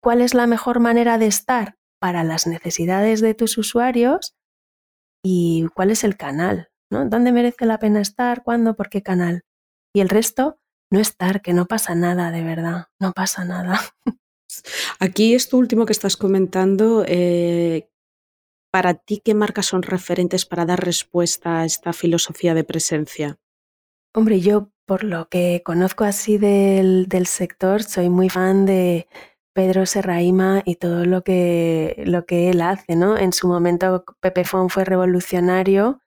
¿cuál 0.00 0.20
es 0.20 0.34
la 0.34 0.46
mejor 0.46 0.78
manera 0.78 1.18
de 1.18 1.26
estar 1.26 1.76
para 2.04 2.22
las 2.22 2.46
necesidades 2.46 3.22
de 3.22 3.32
tus 3.32 3.56
usuarios? 3.56 4.34
¿Y 5.24 5.64
cuál 5.74 5.90
es 5.90 6.04
el 6.04 6.18
canal? 6.18 6.68
¿no? 6.90 7.08
¿Dónde 7.08 7.32
merece 7.32 7.64
la 7.64 7.78
pena 7.78 8.02
estar? 8.02 8.42
¿Cuándo? 8.42 8.76
¿Por 8.76 8.90
qué 8.90 9.02
canal? 9.02 9.46
Y 9.94 10.00
el 10.00 10.10
resto, 10.10 10.60
no 10.90 11.00
estar, 11.00 11.40
que 11.40 11.54
no 11.54 11.64
pasa 11.64 11.94
nada, 11.94 12.30
de 12.30 12.42
verdad, 12.42 12.88
no 13.00 13.12
pasa 13.12 13.46
nada. 13.46 13.80
Aquí 15.00 15.32
esto 15.32 15.56
último 15.56 15.86
que 15.86 15.94
estás 15.94 16.18
comentando, 16.18 17.06
eh, 17.08 17.88
para 18.70 18.92
ti, 18.92 19.22
¿qué 19.24 19.32
marcas 19.32 19.64
son 19.64 19.82
referentes 19.82 20.44
para 20.44 20.66
dar 20.66 20.84
respuesta 20.84 21.60
a 21.60 21.64
esta 21.64 21.94
filosofía 21.94 22.52
de 22.52 22.64
presencia? 22.64 23.38
Hombre, 24.12 24.40
yo 24.40 24.74
por 24.84 25.04
lo 25.04 25.30
que 25.30 25.62
conozco 25.64 26.04
así 26.04 26.36
del, 26.36 27.08
sector, 27.24 27.82
soy 27.82 28.10
muy 28.10 28.28
fan 28.28 28.66
de 28.66 29.08
Pedro 29.54 29.86
Serraima 29.86 30.62
y 30.64 30.76
todo 30.76 31.04
lo 31.06 31.22
que, 31.24 32.02
lo 32.06 32.26
que 32.26 32.50
él 32.50 32.60
hace, 32.60 32.96
¿no? 32.96 33.16
En 33.16 33.32
su 33.32 33.48
momento 33.48 34.04
Pepefon 34.20 34.70
fue 34.70 34.84
revolucionario, 34.84 36.00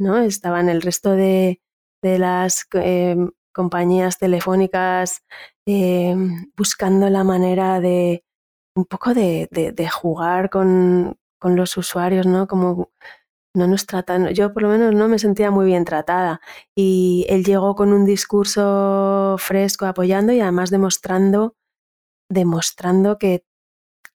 ¿no? 0.00 0.18
Estaban 0.18 0.68
el 0.68 0.82
resto 0.82 1.12
de, 1.12 1.60
las 2.02 2.66
em, 2.72 3.30
compañías 3.52 4.18
telefónicas 4.18 5.24
em, 5.66 6.50
buscando 6.56 7.10
la 7.10 7.24
manera 7.24 7.80
de 7.80 8.24
un 8.76 8.84
poco 8.84 9.14
de 9.14 9.88
jugar 9.90 10.50
con, 10.50 11.16
con 11.38 11.56
los 11.56 11.76
usuarios, 11.76 12.26
¿no? 12.26 12.46
Como 12.46 12.90
no 13.54 13.66
nos 13.66 13.86
tratan, 13.86 14.28
yo 14.34 14.52
por 14.52 14.62
lo 14.62 14.68
menos 14.68 14.94
no 14.94 15.08
me 15.08 15.18
sentía 15.18 15.50
muy 15.50 15.66
bien 15.66 15.84
tratada. 15.84 16.40
Y 16.74 17.26
él 17.28 17.44
llegó 17.44 17.74
con 17.74 17.92
un 17.92 18.04
discurso 18.04 19.36
fresco 19.38 19.86
apoyando 19.86 20.32
y 20.32 20.40
además 20.40 20.70
demostrando, 20.70 21.54
demostrando 22.28 23.18
que 23.18 23.44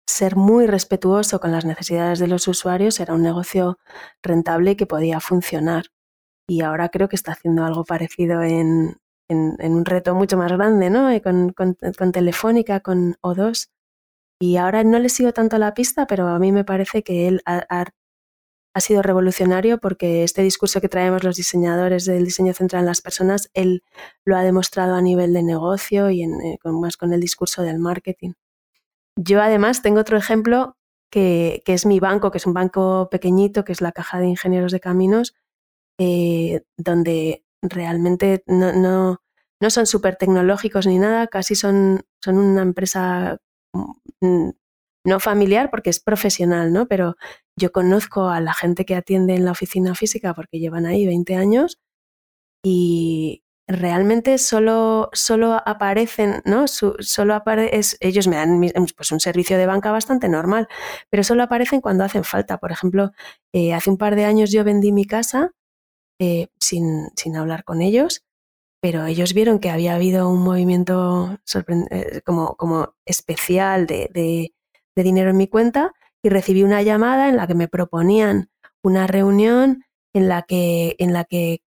ser 0.06 0.36
muy 0.36 0.68
respetuoso 0.68 1.40
con 1.40 1.52
las 1.52 1.66
necesidades 1.66 2.20
de 2.20 2.28
los 2.28 2.48
usuarios 2.48 3.00
era 3.00 3.14
un 3.14 3.22
negocio 3.24 3.80
rentable 4.22 4.72
y 4.72 4.76
que 4.76 4.86
podía 4.86 5.20
funcionar. 5.20 5.86
Y 6.48 6.62
ahora 6.62 6.90
creo 6.90 7.08
que 7.08 7.16
está 7.16 7.34
haciendo 7.34 7.64
algo 7.64 7.86
parecido 7.86 8.44
en, 8.44 8.98
un 9.30 9.86
reto 9.86 10.14
mucho 10.14 10.36
más 10.38 10.52
grande, 10.52 10.90
¿no? 10.90 11.10
Con, 11.22 11.54
con 11.54 12.12
Telefónica, 12.12 12.82
con 12.82 13.16
O2. 13.22 13.70
Y 14.42 14.58
ahora 14.58 14.84
no 14.84 14.98
le 14.98 15.10
sigo 15.10 15.34
tanto 15.34 15.58
la 15.60 15.76
pista, 15.76 16.08
pero 16.08 16.28
a 16.28 16.40
mí 16.40 16.52
me 16.52 16.66
parece 16.66 17.04
que 17.04 17.28
él 17.28 17.42
ha, 17.46 17.86
sido 18.80 19.02
revolucionario 19.02 19.80
porque 19.80 20.24
este 20.24 20.42
discurso 20.42 20.80
que 20.80 20.90
traemos 20.90 21.24
los 21.24 21.36
diseñadores 21.36 22.06
del 22.06 22.24
diseño 22.24 22.54
central 22.54 22.82
en 22.82 22.88
las 22.88 23.02
personas, 23.02 23.50
él 23.54 23.84
lo 24.24 24.38
ha 24.38 24.44
demostrado 24.44 24.96
a 24.96 25.02
nivel 25.02 25.34
de 25.34 25.44
negocio 25.44 26.10
y 26.10 26.24
en, 26.24 26.40
eh, 26.42 26.58
más 26.64 26.96
con 26.96 27.12
el 27.12 27.20
discurso 27.20 27.64
del 27.64 27.80
marketing. 27.80 28.34
Yo 29.18 29.42
además 29.42 29.82
tengo 29.82 30.00
otro 30.00 30.18
ejemplo 30.18 30.78
que, 31.10 31.64
es 31.66 31.86
mi 31.86 32.00
banco, 32.00 32.32
que 32.32 32.38
es 32.38 32.46
un 32.46 32.54
banco 32.54 33.10
pequeñito, 33.12 33.66
que 33.66 33.74
es 33.74 33.82
la 33.82 33.92
Caja 33.92 34.20
de 34.20 34.28
Ingenieros 34.28 34.72
de 34.72 34.80
Caminos, 34.80 35.36
eh, 36.00 36.64
donde 36.78 37.44
realmente 37.62 38.44
no, 38.48 39.20
son 39.70 39.86
súper 39.86 40.16
tecnológicos 40.16 40.88
ni 40.88 40.98
nada, 40.98 41.28
casi 41.28 41.56
son, 41.56 42.06
son 42.22 42.38
una 42.38 42.62
empresa 42.62 43.42
Mm, 44.22 44.52
no 45.06 45.20
familiar 45.20 45.70
porque 45.72 45.90
es 45.90 46.00
profesional, 46.00 46.74
¿no? 46.74 46.88
Pero 46.88 47.16
yo 47.58 47.72
conozco 47.72 48.30
a 48.30 48.40
la 48.42 48.54
gente 48.54 48.86
que 48.86 48.96
atiende 48.96 49.36
en 49.36 49.46
la 49.46 49.52
oficina 49.52 49.96
física 49.96 50.34
porque 50.34 50.60
llevan 50.60 50.86
ahí 50.86 51.06
20 51.06 51.36
años 51.36 51.80
y 52.64 53.44
realmente 53.68 54.38
solo, 54.38 55.10
solo 55.14 55.54
aparecen, 55.66 56.42
¿no? 56.46 56.68
solo 56.68 57.44
ellos 58.00 58.28
me 58.28 58.36
dan 58.36 58.62
pues, 58.96 59.12
un 59.12 59.20
servicio 59.20 59.58
de 59.58 59.66
banca 59.66 59.92
bastante 59.92 60.28
normal, 60.30 60.68
pero 61.10 61.24
solo 61.24 61.44
aparecen 61.44 61.82
cuando 61.82 62.04
hacen 62.04 62.24
falta. 62.24 62.58
Por 62.58 62.72
ejemplo, 62.72 63.12
eh, 63.54 63.74
hace 63.74 63.90
un 63.90 63.98
par 63.98 64.16
de 64.16 64.26
años 64.26 64.52
yo 64.52 64.64
vendí 64.64 64.92
mi 64.92 65.06
casa 65.06 65.52
eh, 66.20 66.48
sin, 66.60 67.10
sin 67.16 67.38
hablar 67.38 67.64
con 67.64 67.82
ellos 67.82 68.24
pero 68.82 69.06
ellos 69.06 69.34
vieron 69.34 69.60
que 69.60 69.70
había 69.70 69.94
habido 69.96 70.28
un 70.28 70.42
movimiento 70.42 71.38
eh, 71.92 72.22
como, 72.26 72.56
como, 72.58 72.96
especial 73.06 73.86
de, 73.86 74.54
dinero 74.96 75.30
en 75.32 75.38
mi 75.38 75.48
cuenta 75.48 75.94
y 76.24 76.30
recibí 76.30 76.64
una 76.64 76.82
llamada 76.82 77.30
en 77.30 77.38
la 77.38 77.48
que 77.48 77.56
me 77.56 77.68
proponían 77.68 78.50
una 78.84 79.08
reunión 79.08 79.84
en 80.14 80.28
la 80.28 80.44
que, 80.44 80.96
en 81.00 81.14
la 81.14 81.24
que 81.24 81.62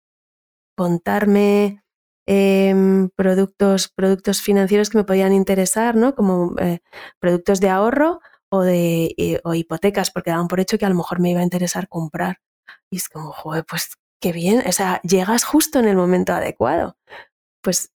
contarme 0.77 1.83
em, 2.27 3.11
productos, 3.17 3.89
productos 3.89 4.43
financieros 4.43 4.91
que 4.91 4.99
me 4.99 5.05
podían 5.05 5.33
interesar, 5.33 5.97
¿no? 5.97 6.15
como 6.15 6.55
eh, 6.59 6.81
productos 7.21 7.61
de 7.61 7.69
ahorro 7.69 8.21
o, 8.51 8.63
de, 8.63 9.15
eh, 9.17 9.41
o 9.45 9.55
hipotecas, 9.55 10.11
porque 10.11 10.31
daban 10.31 10.49
por 10.49 10.61
hecho 10.61 10.79
que 10.79 10.87
a 10.87 10.89
lo 10.89 10.95
mejor 10.95 11.21
me 11.21 11.31
iba 11.31 11.41
a 11.41 11.45
interesar 11.45 11.89
comprar. 11.89 12.39
Y 12.91 12.97
es 12.97 13.09
como, 13.09 13.33
joder, 13.33 13.65
pues 13.69 13.97
qué 14.21 14.33
bien, 14.33 14.63
o 14.67 14.73
sea, 14.73 15.01
llegas 15.03 15.45
justo 15.45 15.79
en 15.79 15.87
el 15.87 15.97
momento 15.97 16.33
adecuado. 16.33 16.97
Pues 17.63 17.94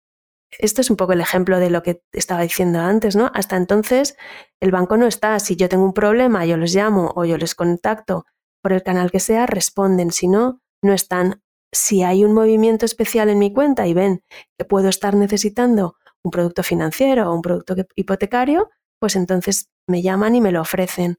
esto 0.51 0.81
es 0.81 0.91
un 0.91 0.97
poco 0.97 1.13
el 1.13 1.21
ejemplo 1.21 1.59
de 1.59 1.71
lo 1.71 1.83
que 1.83 2.03
estaba 2.13 2.43
diciendo 2.43 2.81
antes, 2.81 3.17
¿no? 3.17 3.31
Hasta 3.35 3.57
entonces 3.57 4.17
el 4.61 4.71
banco 4.71 4.97
no 4.97 5.07
está. 5.07 5.39
Si 5.41 5.57
yo 5.57 5.69
tengo 5.69 5.85
un 5.85 5.93
problema, 5.93 6.47
yo 6.47 6.57
les 6.57 6.75
llamo 6.75 7.13
o 7.15 7.25
yo 7.25 7.37
les 7.37 7.55
contacto 7.55 8.25
por 8.63 8.73
el 8.73 8.83
canal 8.83 9.11
que 9.11 9.21
sea, 9.21 9.47
responden. 9.47 10.11
Si 10.11 10.29
no, 10.29 10.61
no 10.83 10.93
están. 10.93 11.43
Si 11.73 12.03
hay 12.03 12.25
un 12.25 12.33
movimiento 12.33 12.87
especial 12.87 13.29
en 13.29 13.39
mi 13.39 13.53
cuenta 13.53 13.87
y 13.87 13.95
ven 13.95 14.23
que 14.57 14.65
puedo 14.65 14.89
estar 14.89 15.15
necesitando 15.15 15.97
un 16.23 16.31
producto 16.31 16.63
financiero 16.63 17.31
o 17.31 17.35
un 17.35 17.43
producto 17.43 17.77
hipotecario, 17.95 18.71
pues 18.99 19.17
entonces 19.17 19.71
me 19.87 20.03
llaman 20.03 20.35
y 20.35 20.41
me 20.41 20.53
lo 20.53 20.63
ofrecen. 20.63 21.19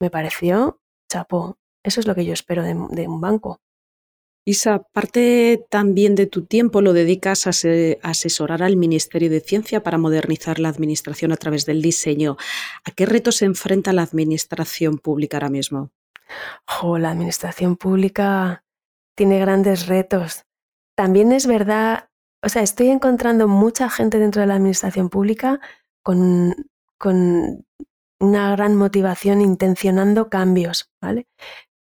Me 0.00 0.10
pareció 0.10 0.80
chapo. 1.10 1.56
Eso 1.82 2.00
es 2.00 2.06
lo 2.06 2.14
que 2.14 2.24
yo 2.24 2.34
espero 2.34 2.62
de, 2.62 2.74
de 2.90 3.08
un 3.08 3.20
banco. 3.20 3.60
Isa, 4.48 4.84
parte 4.92 5.66
también 5.70 6.14
de 6.14 6.26
tu 6.26 6.44
tiempo 6.44 6.80
lo 6.80 6.92
dedicas 6.92 7.48
a 7.48 7.50
asesorar 8.02 8.62
al 8.62 8.76
Ministerio 8.76 9.28
de 9.28 9.40
Ciencia 9.40 9.82
para 9.82 9.98
modernizar 9.98 10.60
la 10.60 10.68
administración 10.68 11.32
a 11.32 11.36
través 11.36 11.66
del 11.66 11.82
diseño. 11.82 12.36
¿A 12.84 12.92
qué 12.92 13.06
retos 13.06 13.38
se 13.38 13.44
enfrenta 13.44 13.92
la 13.92 14.02
administración 14.02 14.98
pública 14.98 15.38
ahora 15.38 15.50
mismo? 15.50 15.90
la 16.98 17.10
administración 17.10 17.76
pública 17.76 18.62
tiene 19.16 19.40
grandes 19.40 19.88
retos. 19.88 20.44
También 20.96 21.32
es 21.32 21.48
verdad, 21.48 22.08
o 22.40 22.48
sea, 22.48 22.62
estoy 22.62 22.90
encontrando 22.90 23.48
mucha 23.48 23.90
gente 23.90 24.20
dentro 24.20 24.42
de 24.42 24.46
la 24.46 24.54
administración 24.54 25.08
pública 25.08 25.58
con, 26.04 26.54
con 26.98 27.66
una 28.20 28.52
gran 28.52 28.76
motivación 28.76 29.40
intencionando 29.40 30.28
cambios, 30.30 30.88
¿vale? 31.00 31.26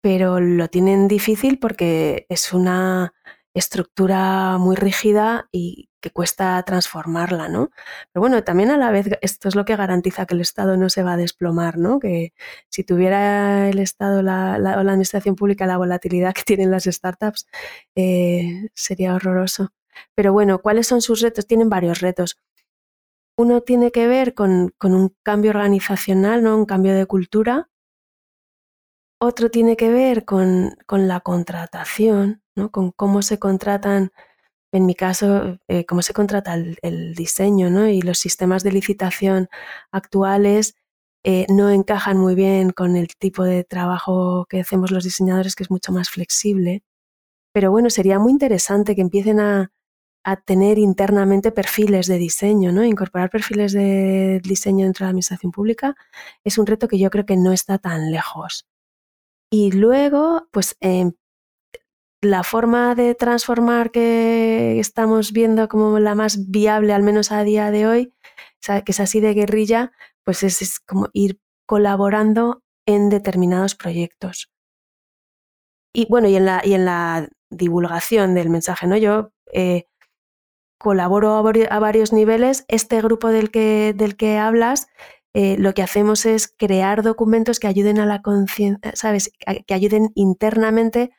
Pero 0.01 0.39
lo 0.39 0.67
tienen 0.70 1.08
difícil 1.08 1.60
porque 1.60 2.25
es 2.29 2.53
una, 2.53 3.13
estructura 3.53 4.58
muy 4.58 4.75
rígida 4.75 5.50
y 5.51 5.89
que 6.00 6.12
cuesta 6.12 6.62
transformarla, 6.63 7.48
¿no? 7.50 7.70
Pero 8.12 8.22
bueno, 8.22 8.43
también 8.43 8.72
a 8.72 8.77
la 8.77 8.91
vez 8.91 9.08
esto 9.22 9.50
es 9.50 9.55
lo 9.55 9.65
que 9.65 9.75
garantiza 9.75 10.25
que 10.25 10.34
el 10.36 10.41
Estado 10.41 10.77
no 10.77 10.89
se 10.89 11.03
va 11.03 11.13
a 11.13 11.17
desplomar, 11.17 11.77
¿no? 11.77 12.00
Que 12.00 12.34
si 12.70 12.84
tuviera 12.84 13.70
el 13.70 13.79
Estado 13.79 14.22
la, 14.24 14.55
o 14.58 14.60
la 14.60 14.91
Administración 14.93 15.36
Pública 15.36 15.67
la 15.67 15.77
volatilidad 15.77 16.34
que 16.34 16.43
tienen 16.43 16.72
las 16.72 16.86
startups, 16.86 17.48
eh, 17.96 18.70
sería 18.74 19.15
horroroso. 19.15 19.74
Pero 20.15 20.34
bueno, 20.34 20.62
¿cuáles 20.62 20.88
son 20.88 21.01
sus 21.01 21.22
retos? 21.22 21.46
Tienen 21.48 21.70
varios 21.70 22.01
retos. 22.01 22.38
Uno 23.38 23.62
tiene 23.62 23.91
que 23.91 24.08
ver 24.08 24.34
con, 24.34 24.74
con 24.77 24.93
un 24.93 25.15
cambio 25.24 25.51
organizacional, 25.51 26.43
¿no? 26.43 26.58
Un 26.58 26.65
cambio 26.65 26.93
de 26.93 27.05
cultura. 27.05 27.71
Otro 29.24 29.51
tiene 29.51 29.78
que 29.78 29.92
ver 29.92 30.25
con, 30.25 30.75
la 30.90 31.20
contratación, 31.20 32.42
¿no? 32.56 32.72
Con 32.72 32.92
cómo 32.92 33.22
se 33.22 33.38
contratan 33.38 34.12
en 34.72 34.88
mi 34.88 34.96
caso, 34.96 35.60
eh, 35.68 35.86
cómo 35.86 36.01
se 36.01 36.13
contrata 36.13 36.56
el, 36.56 37.13
diseño 37.16 37.70
¿no? 37.70 37.88
y 37.88 38.01
los 38.01 38.18
sistemas 38.18 38.63
de 38.63 38.72
licitación 38.72 39.48
actuales 39.92 40.75
eh, 41.24 41.46
no 41.50 41.70
encajan 41.70 42.18
muy 42.18 42.34
bien 42.36 42.72
con 42.72 42.96
el 42.96 43.10
tipo 43.20 43.44
de 43.44 43.63
trabajo 43.63 44.48
que 44.50 44.62
hacemos 44.62 44.90
los 44.92 45.04
diseñadores, 45.04 45.56
que 45.56 45.63
es 45.63 45.72
mucho 45.72 45.92
más 45.92 46.10
flexible. 46.10 46.84
Pero 47.54 47.72
bueno, 47.72 47.92
sería 47.92 48.20
muy 48.20 48.32
interesante 48.32 48.96
que 48.96 49.01
empiecen 49.01 49.40
a, 49.40 49.72
tener 50.46 50.78
internamente 50.80 51.51
perfiles 51.51 52.08
de 52.08 52.18
diseño, 52.18 52.72
¿no? 52.72 52.84
Incorporar 52.86 53.30
perfiles 53.30 53.74
de 53.74 54.40
diseño 54.44 54.86
dentro 54.86 55.06
de 55.06 55.08
la 55.08 55.10
administración 55.12 55.51
pública 55.51 55.96
es 56.44 56.58
un 56.60 56.68
reto 56.68 56.88
que 56.88 57.00
yo 57.00 57.10
creo 57.10 57.25
que 57.25 57.38
no 57.38 57.51
está 57.54 57.80
tan 57.80 58.12
lejos. 58.12 58.71
Y 59.51 59.72
luego, 59.74 60.48
pues 60.51 60.77
em, 60.79 61.12
la 62.22 62.43
forma 62.43 62.96
de 62.96 63.15
transformar 63.15 63.91
que 63.91 64.79
estamos 64.79 65.34
viendo 65.34 65.67
como 65.67 66.00
la 66.00 66.15
más 66.15 66.50
viable, 66.50 66.93
al 66.93 67.03
menos 67.03 67.31
a 67.31 67.43
día 67.43 67.70
de 67.70 67.86
hoy, 67.86 68.13
que 68.62 68.91
es 68.91 69.00
así 69.00 69.20
de 69.20 69.34
guerrilla, 69.34 69.91
pues 70.24 70.43
es, 70.43 70.79
como 70.79 71.10
ir 71.13 71.39
colaborando 71.65 72.63
en 72.86 73.10
determinados 73.10 73.75
proyectos. 73.75 74.51
Y 75.93 76.08
bueno, 76.10 76.29
y 76.29 76.36
en 76.36 76.46
la, 76.46 76.62
y 76.63 76.74
en 76.74 76.86
la 76.86 77.27
divulgación 77.50 78.34
del 78.34 78.50
mensaje, 78.50 78.88
¿no? 78.88 78.96
Yo 78.96 79.34
eh, 79.51 79.88
colaboro 80.77 81.36
a, 81.36 81.79
varios 81.79 82.13
niveles. 82.13 82.65
Este 82.70 83.01
grupo 83.01 83.29
del 83.29 83.51
que, 83.51 83.93
del 83.96 84.15
que 84.15 84.38
hablas, 84.38 84.88
eh, 85.34 85.56
lo 85.58 85.74
que 85.74 85.82
hacemos 85.82 86.26
es 86.26 86.54
crear 86.58 87.04
documentos 87.04 87.60
que 87.60 87.68
ayuden 87.68 88.00
a 88.00 88.06
la 88.06 88.22
conciencia, 88.22 88.92
¿sabes? 88.96 89.32
Que 89.66 89.74
ayuden 89.74 90.12
internamente 90.16 91.12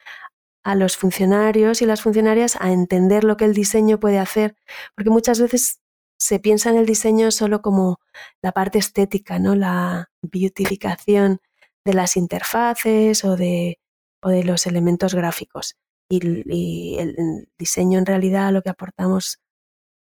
a 0.65 0.75
los 0.75 0.97
funcionarios 0.97 1.83
y 1.83 1.87
las 1.87 2.03
funcionarias 2.03 2.57
a 2.61 2.73
entender 2.73 3.25
lo 3.25 3.37
que 3.37 3.47
el 3.47 3.55
diseño 3.55 3.99
puede 3.99 4.19
hacer, 4.19 4.57
porque 4.95 5.11
muchas 5.11 5.41
veces 5.41 5.81
se 6.19 6.39
piensa 6.39 6.71
en 6.71 6.77
el 6.77 6.87
diseño 6.87 7.31
solo 7.33 7.63
como 7.63 7.99
la 8.43 8.53
parte 8.53 8.79
estética, 8.79 9.39
¿no? 9.39 9.57
La 9.57 10.11
beautificación 10.23 11.41
de 11.85 11.95
las 11.95 12.17
interfaces 12.17 13.25
o 13.25 13.37
de, 13.37 13.81
o 14.23 14.29
de 14.29 14.45
los 14.45 14.67
elementos 14.67 15.15
gráficos. 15.15 15.77
Y, 16.09 16.97
el 16.99 17.49
diseño 17.59 17.99
en 17.99 18.07
realidad 18.07 18.53
lo 18.53 18.63
que 18.63 18.71
aportamos 18.71 19.41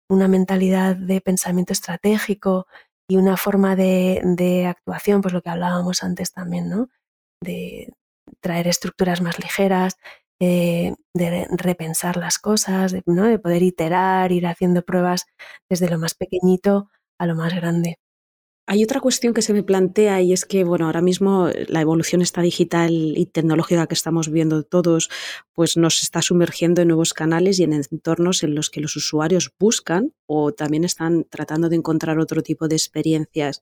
una 0.08 0.28
mentalidad 0.28 0.94
de 0.94 1.20
pensamiento 1.20 1.72
estratégico 1.72 2.66
y 3.12 3.18
una 3.18 3.36
forma 3.36 3.76
de, 3.76 4.66
actuación, 4.66 5.20
pues 5.20 5.34
lo 5.34 5.42
que 5.42 5.50
hablábamos 5.50 6.02
antes 6.02 6.32
también, 6.32 6.70
¿no? 6.70 6.88
De 7.42 7.92
traer 8.40 8.68
estructuras 8.68 9.20
más 9.20 9.38
ligeras, 9.38 9.98
eh, 10.40 10.94
de 11.12 11.46
repensar 11.50 12.16
las 12.16 12.38
cosas, 12.38 12.90
de, 12.92 13.02
¿no? 13.04 13.24
de 13.24 13.38
poder 13.38 13.62
iterar, 13.62 14.32
ir 14.32 14.46
haciendo 14.46 14.82
pruebas 14.82 15.26
desde 15.68 15.90
lo 15.90 15.98
más 15.98 16.14
pequeñito 16.14 16.90
a 17.18 17.26
lo 17.26 17.34
más 17.34 17.54
grande. 17.54 17.98
Hay 18.66 18.84
otra 18.84 19.00
cuestión 19.00 19.34
que 19.34 19.42
se 19.42 19.52
me 19.52 19.64
plantea 19.64 20.22
y 20.22 20.32
es 20.32 20.44
que, 20.44 20.62
bueno, 20.62 20.86
ahora 20.86 21.02
mismo 21.02 21.48
la 21.66 21.80
evolución 21.80 22.22
esta 22.22 22.42
digital 22.42 22.92
y 22.92 23.26
tecnológica 23.26 23.88
que 23.88 23.94
estamos 23.94 24.30
viendo 24.30 24.62
todos, 24.62 25.10
pues 25.52 25.76
nos 25.76 26.02
está 26.02 26.22
sumergiendo 26.22 26.80
en 26.80 26.88
nuevos 26.88 27.12
canales 27.12 27.58
y 27.58 27.64
en 27.64 27.72
entornos 27.72 28.44
en 28.44 28.54
los 28.54 28.70
que 28.70 28.80
los 28.80 28.94
usuarios 28.94 29.52
buscan 29.58 30.14
o 30.26 30.52
también 30.52 30.84
están 30.84 31.24
tratando 31.24 31.68
de 31.68 31.76
encontrar 31.76 32.20
otro 32.20 32.42
tipo 32.42 32.68
de 32.68 32.76
experiencias. 32.76 33.60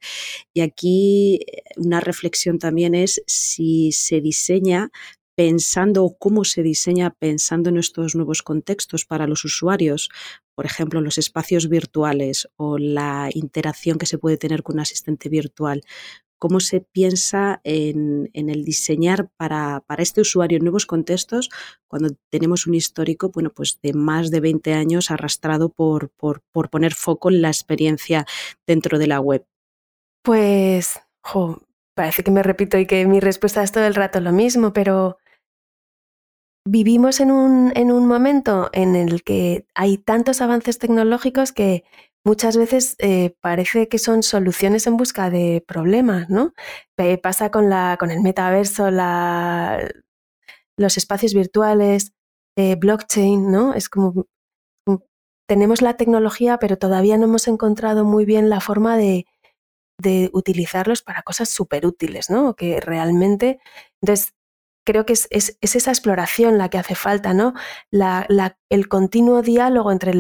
Y 0.52 0.60
aquí 0.60 1.40
eh, 1.46 1.62
una 1.76 2.00
reflexión 2.00 2.58
también 2.58 2.94
es 2.94 3.22
si 3.26 3.92
se 3.92 4.20
diseña 4.20 4.90
pensando 5.40 6.16
cómo 6.18 6.44
se 6.44 6.62
diseña 6.62 7.16
pensando 7.18 7.70
en 7.70 7.78
estos 7.78 8.14
nuevos 8.14 8.42
contextos 8.42 9.06
para 9.06 9.26
los 9.26 9.42
usuarios, 9.46 10.10
por 10.54 10.66
ejemplo, 10.66 11.00
los 11.00 11.16
espacios 11.16 11.70
virtuales 11.70 12.46
o 12.56 12.76
la 12.76 13.30
interacción 13.32 13.96
que 13.96 14.04
se 14.04 14.18
puede 14.18 14.36
tener 14.36 14.62
con 14.62 14.74
un 14.74 14.80
asistente 14.80 15.30
virtual. 15.30 15.80
¿Cómo 16.38 16.60
se 16.60 16.82
piensa 16.82 17.62
en, 17.64 18.28
el 18.34 18.64
diseñar 18.66 19.30
para, 19.38 19.82
este 19.96 20.20
usuario 20.20 20.58
nuevos 20.58 20.84
contextos 20.84 21.48
cuando 21.88 22.10
tenemos 22.28 22.66
un 22.66 22.74
histórico 22.74 23.30
bueno, 23.30 23.48
pues 23.48 23.78
de 23.82 23.94
más 23.94 24.30
de 24.30 24.40
20 24.40 24.74
años 24.74 25.10
arrastrado 25.10 25.70
por, 25.70 26.10
por, 26.10 26.42
poner 26.68 26.92
foco 26.92 27.30
en 27.30 27.40
la 27.40 27.48
experiencia 27.48 28.26
dentro 28.66 28.98
de 28.98 29.06
la 29.06 29.20
web? 29.20 29.46
Pues, 30.22 31.00
parece 31.94 32.22
que 32.24 32.30
me 32.30 32.42
repito 32.42 32.76
y 32.76 32.84
que 32.84 33.06
mi 33.06 33.20
respuesta 33.20 33.62
es 33.62 33.72
todo 33.72 33.86
el 33.86 33.94
rato 33.94 34.20
lo 34.20 34.32
mismo, 34.32 34.74
pero 34.74 35.16
vivimos 36.64 37.20
en 37.20 37.30
un, 37.30 37.72
en 37.74 37.92
un 37.92 38.06
momento 38.06 38.70
en 38.72 38.96
el 38.96 39.22
que 39.22 39.66
hay 39.74 39.98
tantos 39.98 40.40
avances 40.40 40.78
tecnológicos 40.78 41.52
que 41.52 41.84
muchas 42.24 42.56
veces 42.56 42.96
eh, 42.98 43.34
parece 43.40 43.88
que 43.88 43.98
son 43.98 44.22
soluciones 44.22 44.86
en 44.86 44.96
busca 44.96 45.30
de 45.30 45.64
problemas, 45.66 46.28
¿no? 46.28 46.54
pasa 47.22 47.50
con, 47.50 47.70
la, 47.70 47.96
con 47.98 48.10
el 48.10 48.20
metaverso, 48.20 48.90
la, 48.90 49.88
los 50.76 50.96
espacios 50.98 51.34
virtuales, 51.34 52.12
eh, 52.56 52.76
blockchain, 52.76 53.50
¿no? 53.50 53.74
Es 53.74 53.88
como 53.88 54.26
tenemos 55.48 55.82
la 55.82 55.96
tecnología, 55.96 56.58
pero 56.58 56.78
todavía 56.78 57.18
no 57.18 57.24
hemos 57.24 57.48
encontrado 57.48 58.04
muy 58.04 58.24
bien 58.24 58.50
la 58.50 58.60
forma 58.60 58.96
de, 58.96 59.26
de 59.98 60.30
utilizarlos 60.32 61.02
para 61.02 61.22
cosas 61.22 61.48
súper 61.48 61.86
útiles, 61.86 62.30
¿no? 62.30 62.54
Que 62.54 62.80
realmente. 62.80 63.58
Entonces, 64.00 64.34
creo 64.90 65.06
que 65.06 65.12
es, 65.12 65.28
esa 65.30 65.90
exploración 65.90 66.58
la 66.58 66.68
que 66.68 66.78
hace 66.78 66.96
falta, 66.96 67.32
¿no? 67.32 67.54
el 68.68 68.88
continuo 68.88 69.40
diálogo 69.40 69.92
entre 69.92 70.14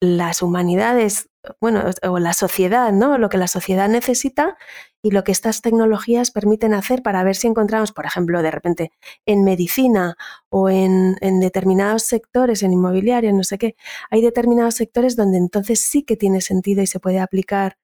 las 0.00 0.42
humanidades, 0.42 1.30
bueno, 1.60 1.84
o 2.02 2.18
la 2.18 2.32
sociedad, 2.32 2.92
¿no? 2.92 3.16
Lo 3.16 3.28
que 3.28 3.38
la 3.38 3.46
sociedad 3.46 3.88
necesita 3.88 4.56
y 5.02 5.12
lo 5.12 5.22
que 5.22 5.30
estas 5.30 5.62
tecnologías 5.62 6.32
permiten 6.32 6.74
hacer 6.74 7.02
para 7.02 7.22
ver 7.22 7.36
si 7.36 7.46
encontramos, 7.46 7.92
por 7.92 8.06
ejemplo, 8.06 8.42
de 8.42 8.50
repente 8.50 8.92
en 9.24 9.44
medicina 9.44 10.16
o 10.50 10.68
en, 10.68 11.16
en 11.20 11.38
determinados 11.38 12.02
sectores, 12.02 12.64
en 12.64 12.72
inmobiliario, 12.72 13.32
no 13.32 13.44
sé 13.44 13.58
qué, 13.58 13.76
hay 14.10 14.20
determinados 14.20 14.74
sectores 14.74 15.14
donde 15.14 15.38
entonces 15.38 15.80
sí 15.80 16.02
que 16.02 16.16
tiene 16.16 16.40
sentido 16.40 16.82
y 16.82 16.88
se 16.88 16.98
puede 16.98 17.20
aplicar 17.20 17.78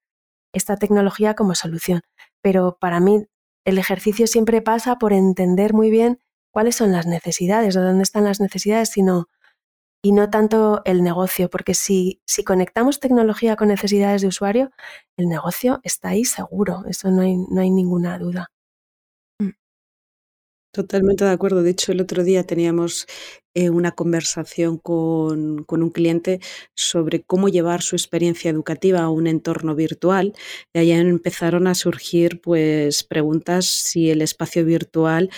esta 0.53 0.77
tecnología 0.77 1.35
como 1.35 1.55
solución. 1.55 2.03
Pero 2.43 2.77
para 2.81 2.99
mí 2.99 3.27
el 3.65 3.79
ejercicio 3.79 4.27
siempre 4.27 4.63
pasa 4.63 4.99
por 4.99 5.13
entender 5.13 5.75
muy 5.75 5.91
bien 5.91 6.21
cuáles 6.55 6.77
son 6.77 6.93
las 6.93 7.07
necesidades, 7.07 7.77
o 7.77 7.83
dónde 7.83 8.05
están 8.05 8.25
las 8.25 8.41
necesidades, 8.41 8.89
sino, 8.91 9.29
y 10.03 10.13
no 10.13 10.31
tanto 10.31 10.83
el 10.85 11.03
negocio, 11.03 11.51
porque 11.51 11.75
si, 11.75 12.21
si 12.27 12.45
conectamos 12.45 13.01
tecnología 13.01 13.57
con 13.57 13.69
necesidades 13.69 14.23
de 14.23 14.29
usuario, 14.29 14.71
el 15.17 15.29
negocio 15.29 15.81
está 15.83 16.11
ahí 16.11 16.25
seguro, 16.25 16.85
eso 16.89 17.11
no 17.11 17.23
hay, 17.23 17.37
no 17.37 17.61
hay 17.61 17.71
ninguna 17.71 18.19
duda. 18.19 18.53
Totalmente 20.75 21.25
de 21.25 21.31
acuerdo. 21.31 21.63
De 21.63 21.71
hecho, 21.71 21.93
el 21.93 22.01
otro 22.01 22.25
día 22.25 22.43
teníamos 22.43 23.07
eh, 23.55 23.71
una 23.71 23.93
conversación 23.93 24.77
con, 24.77 25.63
con, 25.63 25.85
un 25.85 25.91
cliente 25.91 26.41
sobre 26.75 27.23
cómo 27.23 27.49
llevar 27.49 27.81
su 27.81 27.95
experiencia 27.95 28.51
educativa 28.51 28.99
a 29.03 29.09
un 29.09 29.29
entorno 29.29 29.77
virtual. 29.77 30.33
Y 30.73 30.79
ahí 30.81 30.91
empezaron 30.91 31.69
a 31.69 31.77
surgir 31.77 32.41
pues, 32.41 33.05
preguntas 33.05 33.67
si 33.67 34.11
el 34.11 34.21
espacio 34.21 34.65
virtual 34.65 35.31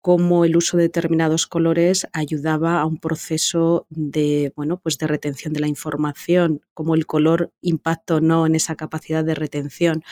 cómo 0.00 0.44
el 0.44 0.56
uso 0.56 0.76
de 0.76 0.84
determinados 0.84 1.46
colores 1.46 2.06
ayudaba 2.12 2.80
a 2.80 2.86
un 2.86 2.98
proceso 2.98 3.86
de, 3.90 4.52
bueno, 4.56 4.78
pues 4.80 4.98
de 4.98 5.06
retención 5.06 5.52
de 5.52 5.60
la 5.60 5.68
información, 5.68 6.62
cómo 6.74 6.94
el 6.94 7.06
color 7.06 7.52
impacta 7.60 8.16
o 8.16 8.20
no 8.20 8.46
en 8.46 8.54
esa 8.54 8.76
capacidad 8.76 9.24
de 9.24 9.34
retención, 9.34 10.04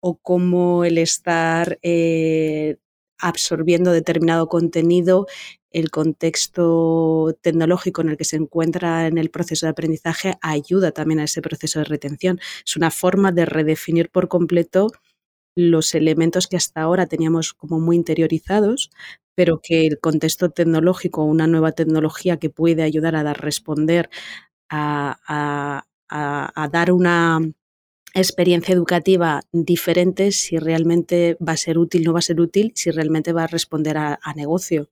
o 0.00 0.16
cómo 0.18 0.84
el 0.84 0.98
estar 0.98 1.78
eh, 1.82 2.76
absorbiendo 3.18 3.92
determinado 3.92 4.48
contenido, 4.48 5.26
el 5.70 5.90
contexto 5.90 7.36
tecnológico 7.40 8.02
en 8.02 8.10
el 8.10 8.16
que 8.16 8.24
se 8.24 8.36
encuentra 8.36 9.06
en 9.06 9.16
el 9.16 9.30
proceso 9.30 9.66
de 9.66 9.70
aprendizaje 9.70 10.34
ayuda 10.42 10.92
también 10.92 11.20
a 11.20 11.24
ese 11.24 11.40
proceso 11.40 11.78
de 11.78 11.86
retención. 11.86 12.40
Es 12.66 12.76
una 12.76 12.90
forma 12.90 13.32
de 13.32 13.46
redefinir 13.46 14.10
por 14.10 14.28
completo 14.28 14.88
los 15.56 15.94
elementos 15.94 16.46
que 16.46 16.56
hasta 16.56 16.82
ahora 16.82 17.06
teníamos 17.06 17.52
como 17.54 17.80
muy 17.80 17.96
interiorizados, 17.96 18.90
pero 19.34 19.60
que 19.62 19.86
el 19.86 19.98
contexto 19.98 20.50
tecnológico, 20.50 21.24
una 21.24 21.46
nueva 21.46 21.72
tecnología 21.72 22.38
que 22.38 22.50
puede 22.50 22.82
ayudar 22.82 23.16
a 23.16 23.22
dar 23.22 23.40
responder 23.40 24.10
a, 24.72 25.84
dar 26.70 26.92
una 26.92 27.40
experiencia 28.14 28.74
educativa 28.74 29.42
diferente 29.52 30.32
si 30.32 30.58
realmente 30.58 31.36
va 31.46 31.52
a 31.52 31.56
ser 31.56 31.78
útil, 31.78 32.04
no 32.04 32.12
va 32.12 32.18
a 32.18 32.22
ser 32.22 32.40
útil, 32.40 32.72
si 32.74 32.90
realmente 32.90 33.32
va 33.32 33.44
a 33.44 33.46
responder 33.46 33.96
a, 33.96 34.18
negocio. 34.36 34.90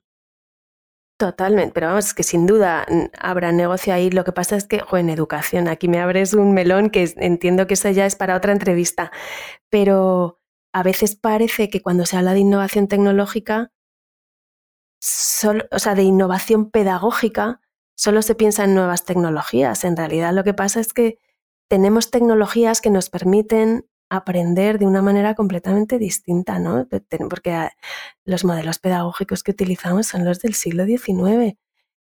Totalmente, 1.19 1.73
pero 1.75 1.89
vamos, 1.89 2.15
que 2.15 2.23
sin 2.23 2.47
duda 2.47 2.87
habrá 3.19 3.53
negocio 3.53 3.93
ahí. 3.93 4.11
Lo 4.11 4.25
que 4.25 4.33
pasa 4.33 4.57
es 4.57 4.65
que, 4.65 4.83
en 4.93 5.11
educación, 5.11 5.69
aquí 5.69 5.87
me 5.87 6.01
abres 6.01 6.33
un 6.33 6.55
melón 6.55 6.89
que 6.89 7.13
entiendo 7.17 7.67
que 7.67 7.75
eso 7.75 7.91
ya 7.91 8.07
es 8.07 8.17
para 8.17 8.37
otra 8.37 8.53
entrevista, 8.53 9.13
pero 9.69 10.40
a 10.73 10.83
veces 10.83 11.17
parece 11.17 11.69
que 11.69 11.83
cuando 11.83 12.07
se 12.07 12.17
habla 12.17 12.33
de 12.33 12.41
innovación 12.41 12.89
tecnológica, 12.89 13.73
o 15.73 15.79
sea, 15.79 15.95
de 15.95 16.03
innovación 16.03 16.71
pedagógica, 16.71 17.61
solo 17.97 18.23
se 18.23 18.35
piensa 18.35 18.65
en 18.65 18.75
nuevas 18.75 19.05
tecnologías. 19.05 19.85
En 19.85 19.97
realidad 19.97 20.33
lo 20.33 20.45
que 20.45 20.55
pasa 20.55 20.81
es 20.81 20.93
que 20.93 21.19
tenemos 21.69 22.11
tecnologías 22.11 22.81
que 22.81 22.91
nos 22.91 23.11
permiten 23.11 23.87
aprender 24.11 24.79
de 24.79 24.87
una 24.87 25.03
manera 25.03 25.35
completamente 25.35 25.99
distinta, 25.99 26.59
¿no? 26.59 26.87
Porque 27.29 27.53
ah, 27.53 27.73
los 28.25 28.45
modelos 28.45 28.79
pedagógicos 28.79 29.43
que 29.43 29.53
utilizamos 29.53 30.09
son 30.09 30.25
los 30.25 30.41
del 30.41 30.55
siglo 30.55 30.85
XIX. 30.85 31.57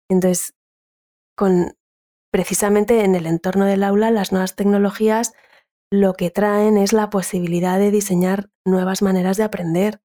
Entonces, 0.09 0.53
con, 1.35 1.75
precisamente 2.31 3.03
en 3.03 3.15
el 3.15 3.25
entorno 3.25 3.65
del 3.65 3.83
aula, 3.83 4.09
las 4.09 4.31
nuevas 4.31 4.55
tecnologías 4.55 5.33
lo 5.91 6.13
que 6.13 6.31
traen 6.31 6.77
es 6.77 6.93
la 6.93 7.09
posibilidad 7.09 7.79
de 7.79 7.91
diseñar 7.91 8.49
nuevas 8.65 9.01
maneras 9.01 9.37
de 9.37 9.43
aprender, 9.43 10.01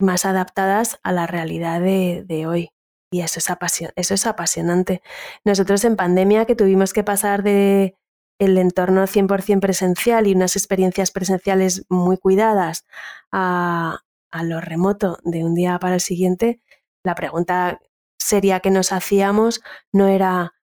más 0.00 0.24
adaptadas 0.24 0.98
a 1.02 1.12
la 1.12 1.26
realidad 1.26 1.80
de, 1.80 2.46
hoy. 2.46 2.70
Y 3.12 3.20
eso 3.20 3.38
es, 3.38 4.26
apasionante. 4.26 5.02
Nosotros 5.44 5.84
en 5.84 5.96
pandemia 5.96 6.46
que 6.46 6.56
tuvimos 6.56 6.92
que 6.92 7.04
pasar 7.04 7.42
de 7.42 7.96
el 8.38 8.56
entorno 8.56 9.06
100% 9.06 9.60
presencial 9.60 10.26
y 10.26 10.32
unas 10.32 10.56
experiencias 10.56 11.10
presenciales 11.10 11.84
muy 11.90 12.16
cuidadas 12.16 12.86
a, 13.30 14.00
lo 14.42 14.60
remoto 14.60 15.18
de 15.24 15.44
un 15.44 15.54
día 15.54 15.78
para 15.78 15.94
el 15.94 16.00
siguiente, 16.00 16.62
la 17.04 17.14
pregunta 17.14 17.80
seria 18.18 18.60
que 18.60 18.70
nos 18.70 18.92
hacíamos 18.92 19.60
no 19.92 20.06
era 20.06 20.54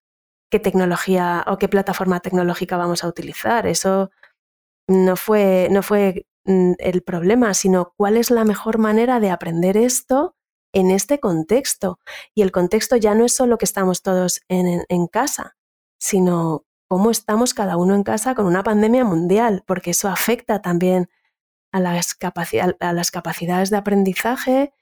qué 0.50 0.60
tecnología 0.60 1.44
o 1.48 1.58
qué 1.58 1.68
plataforma 1.68 2.20
tecnológica 2.20 2.78
vamos 2.78 3.04
a 3.04 3.08
utilizar. 3.08 3.68
Eso 3.68 4.12
no 4.88 5.16
fue, 5.16 5.68
no 5.72 5.84
fue 5.84 6.26
mm, 6.46 6.74
el 6.80 7.02
problema, 7.04 7.54
sino 7.54 7.94
cuál 7.98 8.18
es 8.18 8.32
la 8.32 8.46
mejor 8.46 8.78
manera 8.78 9.20
de 9.20 9.30
aprender 9.30 9.78
esto 9.78 10.36
en 10.74 10.92
este 10.92 11.20
contexto. 11.20 12.00
Y 12.36 12.42
el 12.42 12.52
contexto 12.52 12.96
ya 12.96 13.16
no 13.16 13.26
es 13.26 13.36
solo 13.36 13.58
que 13.58 13.66
estamos 13.66 14.02
todos 14.02 14.42
en, 14.48 14.84
en 14.88 15.08
casa, 15.08 15.58
sino 16.00 16.66
cómo 16.88 17.12
estamos 17.12 17.54
cada 17.54 17.78
uno 17.78 17.96
en 17.96 18.04
casa 18.04 18.36
con 18.36 18.46
una 18.46 18.64
pandemia 18.64 19.04
mundial, 19.04 19.64
porque 19.68 19.92
eso 19.92 20.08
afecta 20.08 20.62
también 20.62 21.10
a 21.72 21.80
las, 21.80 22.18
a 22.80 22.94
las 22.94 23.12
capacidades 23.12 23.70
de 23.70 23.78
aprendizaje 23.78 24.74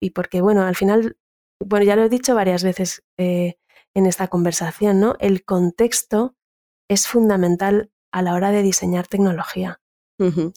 y, 0.00 0.10
porque, 0.10 0.40
bueno, 0.40 0.62
al 0.62 0.76
final, 0.76 1.16
bueno, 1.60 1.84
ya 1.84 1.96
lo 1.96 2.04
he 2.04 2.08
dicho 2.08 2.34
varias 2.34 2.62
veces 2.62 3.02
eh, 3.18 3.56
en 3.96 4.06
esta 4.06 4.28
conversación, 4.28 5.00
¿no? 5.00 5.16
El 5.20 5.42
contexto 5.44 6.36
es 6.88 7.08
fundamental 7.08 7.90
a 8.12 8.22
la 8.22 8.34
hora 8.34 8.52
de 8.52 8.62
diseñar 8.62 9.08
tecnología. 9.08 9.80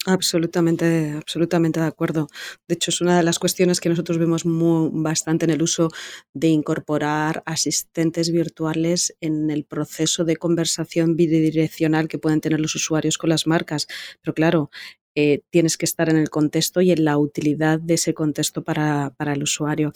Absolutamente, 0.05 1.11
absolutamente 1.17 1.81
de 1.81 1.85
acuerdo. 1.85 2.27
De 2.67 2.75
hecho, 2.75 2.91
es 2.91 3.01
una 3.01 3.17
de 3.17 3.23
las 3.23 3.39
cuestiones 3.39 3.81
que 3.81 3.89
nosotros 3.89 4.17
vemos 4.17 4.43
bastante 4.45 5.45
en 5.45 5.51
el 5.51 5.61
uso 5.61 5.89
de 6.33 6.47
incorporar 6.47 7.43
asistentes 7.45 8.31
virtuales 8.31 9.15
en 9.19 9.49
el 9.49 9.65
proceso 9.65 10.23
de 10.23 10.37
conversación 10.37 11.17
bidireccional 11.17 12.07
que 12.07 12.19
pueden 12.19 12.39
tener 12.39 12.61
los 12.61 12.75
usuarios 12.75 13.17
con 13.17 13.29
las 13.29 13.47
marcas. 13.47 13.87
Pero 14.21 14.33
claro, 14.33 14.69
eh, 15.15 15.41
tienes 15.49 15.77
que 15.77 15.85
estar 15.85 16.09
en 16.09 16.17
el 16.17 16.29
contexto 16.29 16.79
y 16.79 16.91
en 16.91 17.03
la 17.03 17.17
utilidad 17.17 17.79
de 17.79 17.95
ese 17.95 18.13
contexto 18.13 18.63
para, 18.63 19.13
para 19.17 19.33
el 19.33 19.43
usuario. 19.43 19.91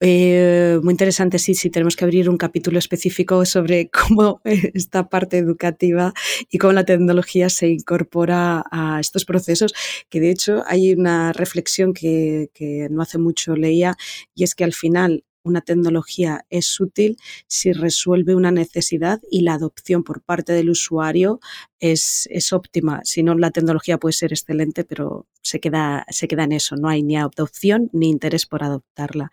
Eh, 0.00 0.80
muy 0.82 0.92
interesante, 0.92 1.38
sí, 1.38 1.54
sí, 1.54 1.70
tenemos 1.70 1.94
que 1.96 2.04
abrir 2.04 2.28
un 2.28 2.36
capítulo 2.36 2.78
específico 2.78 3.44
sobre 3.44 3.88
cómo 4.08 4.40
esta 4.44 5.08
parte 5.08 5.38
educativa 5.38 6.12
y 6.50 6.58
cómo 6.58 6.72
la 6.72 6.84
tecnología 6.84 7.48
se 7.48 7.68
incorpora 7.68 8.64
a 8.70 8.98
estos 9.00 9.24
procesos, 9.24 9.72
que 10.10 10.20
de 10.20 10.30
hecho 10.30 10.64
hay 10.66 10.92
una 10.92 11.32
reflexión 11.32 11.94
que, 11.94 12.50
que 12.54 12.88
no 12.90 13.02
hace 13.02 13.18
mucho 13.18 13.54
leía 13.56 13.96
y 14.34 14.42
es 14.44 14.54
que 14.54 14.64
al 14.64 14.72
final 14.72 15.24
una 15.44 15.60
tecnología 15.60 16.44
es 16.50 16.80
útil 16.80 17.16
si 17.46 17.72
resuelve 17.72 18.34
una 18.34 18.50
necesidad 18.50 19.20
y 19.30 19.42
la 19.42 19.54
adopción 19.54 20.02
por 20.02 20.22
parte 20.22 20.52
del 20.52 20.70
usuario 20.70 21.40
es, 21.78 22.26
es 22.30 22.52
óptima. 22.52 23.00
Si 23.04 23.22
no, 23.22 23.34
la 23.34 23.50
tecnología 23.50 23.98
puede 23.98 24.14
ser 24.14 24.32
excelente, 24.32 24.84
pero 24.84 25.26
se 25.42 25.60
queda, 25.60 26.06
se 26.08 26.26
queda 26.26 26.44
en 26.44 26.52
eso. 26.52 26.76
No 26.76 26.88
hay 26.88 27.02
ni 27.02 27.16
adopción 27.16 27.90
ni 27.92 28.08
interés 28.08 28.46
por 28.46 28.64
adoptarla. 28.64 29.30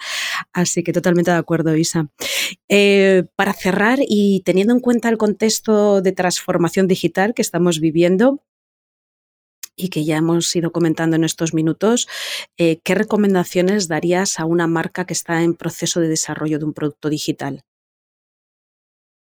Así 0.52 0.84
que 0.84 0.94
totalmente 0.94 1.32
de 1.32 1.38
acuerdo, 1.38 1.76
Isa. 1.76 2.10
Eh, 2.68 3.24
para 3.36 3.54
cerrar 3.54 4.00
y 4.02 4.42
teniendo 4.42 4.74
en 4.74 4.82
cuenta 4.82 5.10
el 5.10 5.18
contexto 5.18 6.02
de 6.02 6.12
transformación 6.12 6.88
digital 6.88 7.34
que 7.34 7.42
estamos 7.42 7.80
viviendo, 7.80 8.44
y 9.76 9.90
que 9.90 10.06
ya 10.06 10.18
hemos 10.18 10.56
ido 10.56 10.72
comentando 10.72 11.16
en 11.16 11.24
estos 11.24 11.54
minutos, 11.54 12.08
eh, 12.58 12.80
¿qué 12.84 12.96
recomendaciones 12.96 13.88
darías 13.88 14.40
a 14.40 14.46
una 14.46 14.68
marca 14.68 15.06
que 15.06 15.14
está 15.14 15.42
en 15.42 15.56
proceso 15.56 16.00
de 16.00 16.08
desarrollo 16.08 16.60
de 16.60 16.66
un 16.66 16.74
producto 16.74 17.10
digital? 17.10 17.64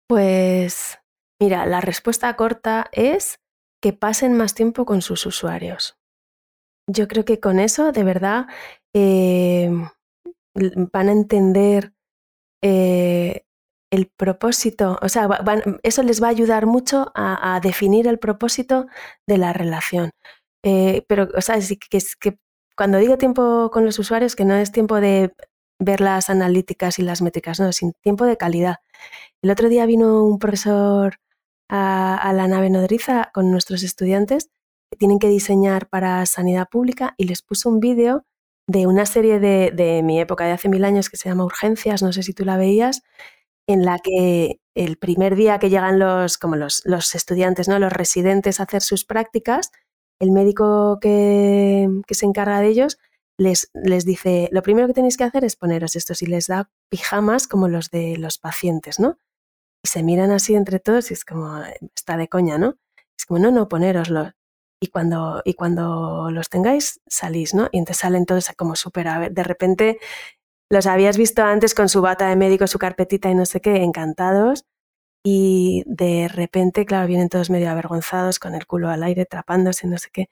Pues 0.07 0.99
mira, 1.41 1.65
la 1.65 1.81
respuesta 1.81 2.35
corta 2.35 2.89
es 2.91 3.39
que 3.81 3.93
pasen 3.93 4.37
más 4.37 4.53
tiempo 4.53 4.85
con 4.85 5.01
sus 5.01 5.25
usuarios. 5.25 5.97
Yo 6.87 7.07
creo 7.07 7.25
que 7.25 7.39
con 7.39 7.59
eso, 7.59 7.91
de 7.91 8.03
verdad, 8.03 8.47
eh, 8.93 9.71
van 10.55 11.09
a 11.09 11.11
entender 11.11 11.93
eh, 12.63 13.45
el 13.95 14.07
propósito, 14.07 14.99
o 15.01 15.09
sea, 15.09 15.29
eso 15.83 16.03
les 16.03 16.21
va 16.21 16.27
a 16.27 16.31
ayudar 16.31 16.65
mucho 16.65 17.11
a, 17.15 17.59
definir 17.63 18.07
el 18.07 18.19
propósito 18.19 18.87
de 19.27 19.37
la 19.37 19.53
relación. 19.53 20.11
Eh, 20.63 21.05
pero, 21.07 21.29
o 21.35 21.41
sea, 21.41 21.57
que, 21.59 21.99
que 22.19 22.37
cuando 22.75 22.97
digo 22.97 23.17
tiempo 23.17 23.69
con 23.71 23.85
los 23.85 23.97
usuarios, 23.99 24.35
que 24.35 24.45
no 24.45 24.55
es 24.55 24.71
tiempo 24.71 24.99
de 24.99 25.33
ver 25.79 26.01
las 26.01 26.29
analíticas 26.29 26.99
y 26.99 27.03
las 27.03 27.21
métricas, 27.21 27.59
no, 27.59 27.71
sin 27.71 27.93
tiempo 27.93 28.25
de 28.25 28.37
calidad. 28.37 28.77
El 29.41 29.51
otro 29.51 29.69
día 29.69 29.85
vino 29.85 30.23
un 30.23 30.39
profesor 30.39 31.19
a, 31.69 32.31
la 32.33 32.47
nave 32.47 32.69
nodriza 32.69 33.31
con 33.33 33.51
nuestros 33.51 33.83
estudiantes 33.83 34.49
que 34.91 34.97
tienen 34.97 35.19
que 35.19 35.29
diseñar 35.29 35.87
para 35.87 36.25
sanidad 36.25 36.67
pública 36.69 37.15
y 37.17 37.25
les 37.25 37.41
puso 37.41 37.69
un 37.69 37.79
vídeo 37.79 38.25
de 38.67 38.87
una 38.87 39.05
serie 39.05 39.39
de 39.39 40.01
mi 40.03 40.19
época 40.19 40.45
de 40.45 40.51
hace 40.51 40.69
mil 40.69 40.83
años 40.85 41.09
que 41.09 41.17
se 41.17 41.29
llama 41.29 41.45
Urgencias, 41.45 42.01
no 42.01 42.11
sé 42.11 42.23
si 42.23 42.33
tú 42.33 42.45
la 42.45 42.57
veías, 42.57 43.03
en 43.67 43.85
la 43.85 43.99
que 43.99 44.59
el 44.75 44.97
primer 44.97 45.35
día 45.35 45.59
que 45.59 45.69
llegan 45.69 45.99
los, 45.99 46.37
como 46.37 46.55
los, 46.55 46.81
los 46.85 47.15
estudiantes, 47.15 47.67
¿no? 47.67 47.79
los 47.79 47.91
residentes 47.91 48.59
a 48.59 48.63
hacer 48.63 48.81
sus 48.81 49.05
prácticas, 49.05 49.71
el 50.19 50.31
médico 50.31 50.99
que, 51.01 51.89
que, 52.07 52.15
se 52.15 52.25
encarga 52.25 52.59
de 52.59 52.67
ellos 52.67 52.97
les, 53.37 53.69
les 53.73 54.05
dice, 54.05 54.49
lo 54.51 54.61
primero 54.61 54.87
que 54.87 54.93
tenéis 54.93 55.17
que 55.17 55.23
hacer 55.23 55.43
es 55.43 55.55
poneros 55.55 55.95
estos 55.95 56.21
y 56.21 56.25
les 56.25 56.47
da 56.47 56.69
pijamas 56.89 57.47
como 57.47 57.67
los 57.67 57.89
de 57.91 58.17
los 58.17 58.37
pacientes, 58.37 58.99
¿no? 58.99 59.17
Y 59.83 59.89
se 59.89 60.03
miran 60.03 60.31
así 60.31 60.55
entre 60.55 60.79
todos 60.79 61.11
y 61.11 61.15
es 61.15 61.25
como, 61.25 61.61
está 61.95 62.17
de 62.17 62.27
coña, 62.27 62.57
¿no? 62.57 62.77
Es 63.17 63.25
como, 63.25 63.39
no, 63.39 63.51
no, 63.51 63.67
ponéroslos. 63.67 64.33
Y 64.79 64.87
cuando, 64.87 65.41
y 65.45 65.53
cuando 65.53 66.29
los 66.31 66.49
tengáis, 66.49 67.01
salís, 67.07 67.53
¿no? 67.53 67.69
Y 67.71 67.79
entonces 67.79 68.01
salen 68.01 68.25
todos 68.25 68.49
como 68.57 68.75
súper, 68.75 69.31
de 69.31 69.43
repente 69.43 69.99
los 70.69 70.87
habías 70.87 71.17
visto 71.17 71.43
antes 71.43 71.75
con 71.75 71.89
su 71.89 72.01
bata 72.01 72.29
de 72.29 72.35
médico, 72.35 72.67
su 72.67 72.79
carpetita 72.79 73.29
y 73.29 73.35
no 73.35 73.45
sé 73.45 73.61
qué, 73.61 73.77
encantados. 73.83 74.65
Y 75.23 75.83
de 75.87 76.27
repente, 76.27 76.85
claro, 76.85 77.07
vienen 77.07 77.29
todos 77.29 77.49
medio 77.49 77.69
avergonzados, 77.71 78.39
con 78.39 78.53
el 78.53 78.67
culo 78.67 78.89
al 78.89 79.03
aire, 79.03 79.25
trapándose, 79.25 79.87
no 79.87 79.97
sé 79.97 80.09
qué. 80.13 80.29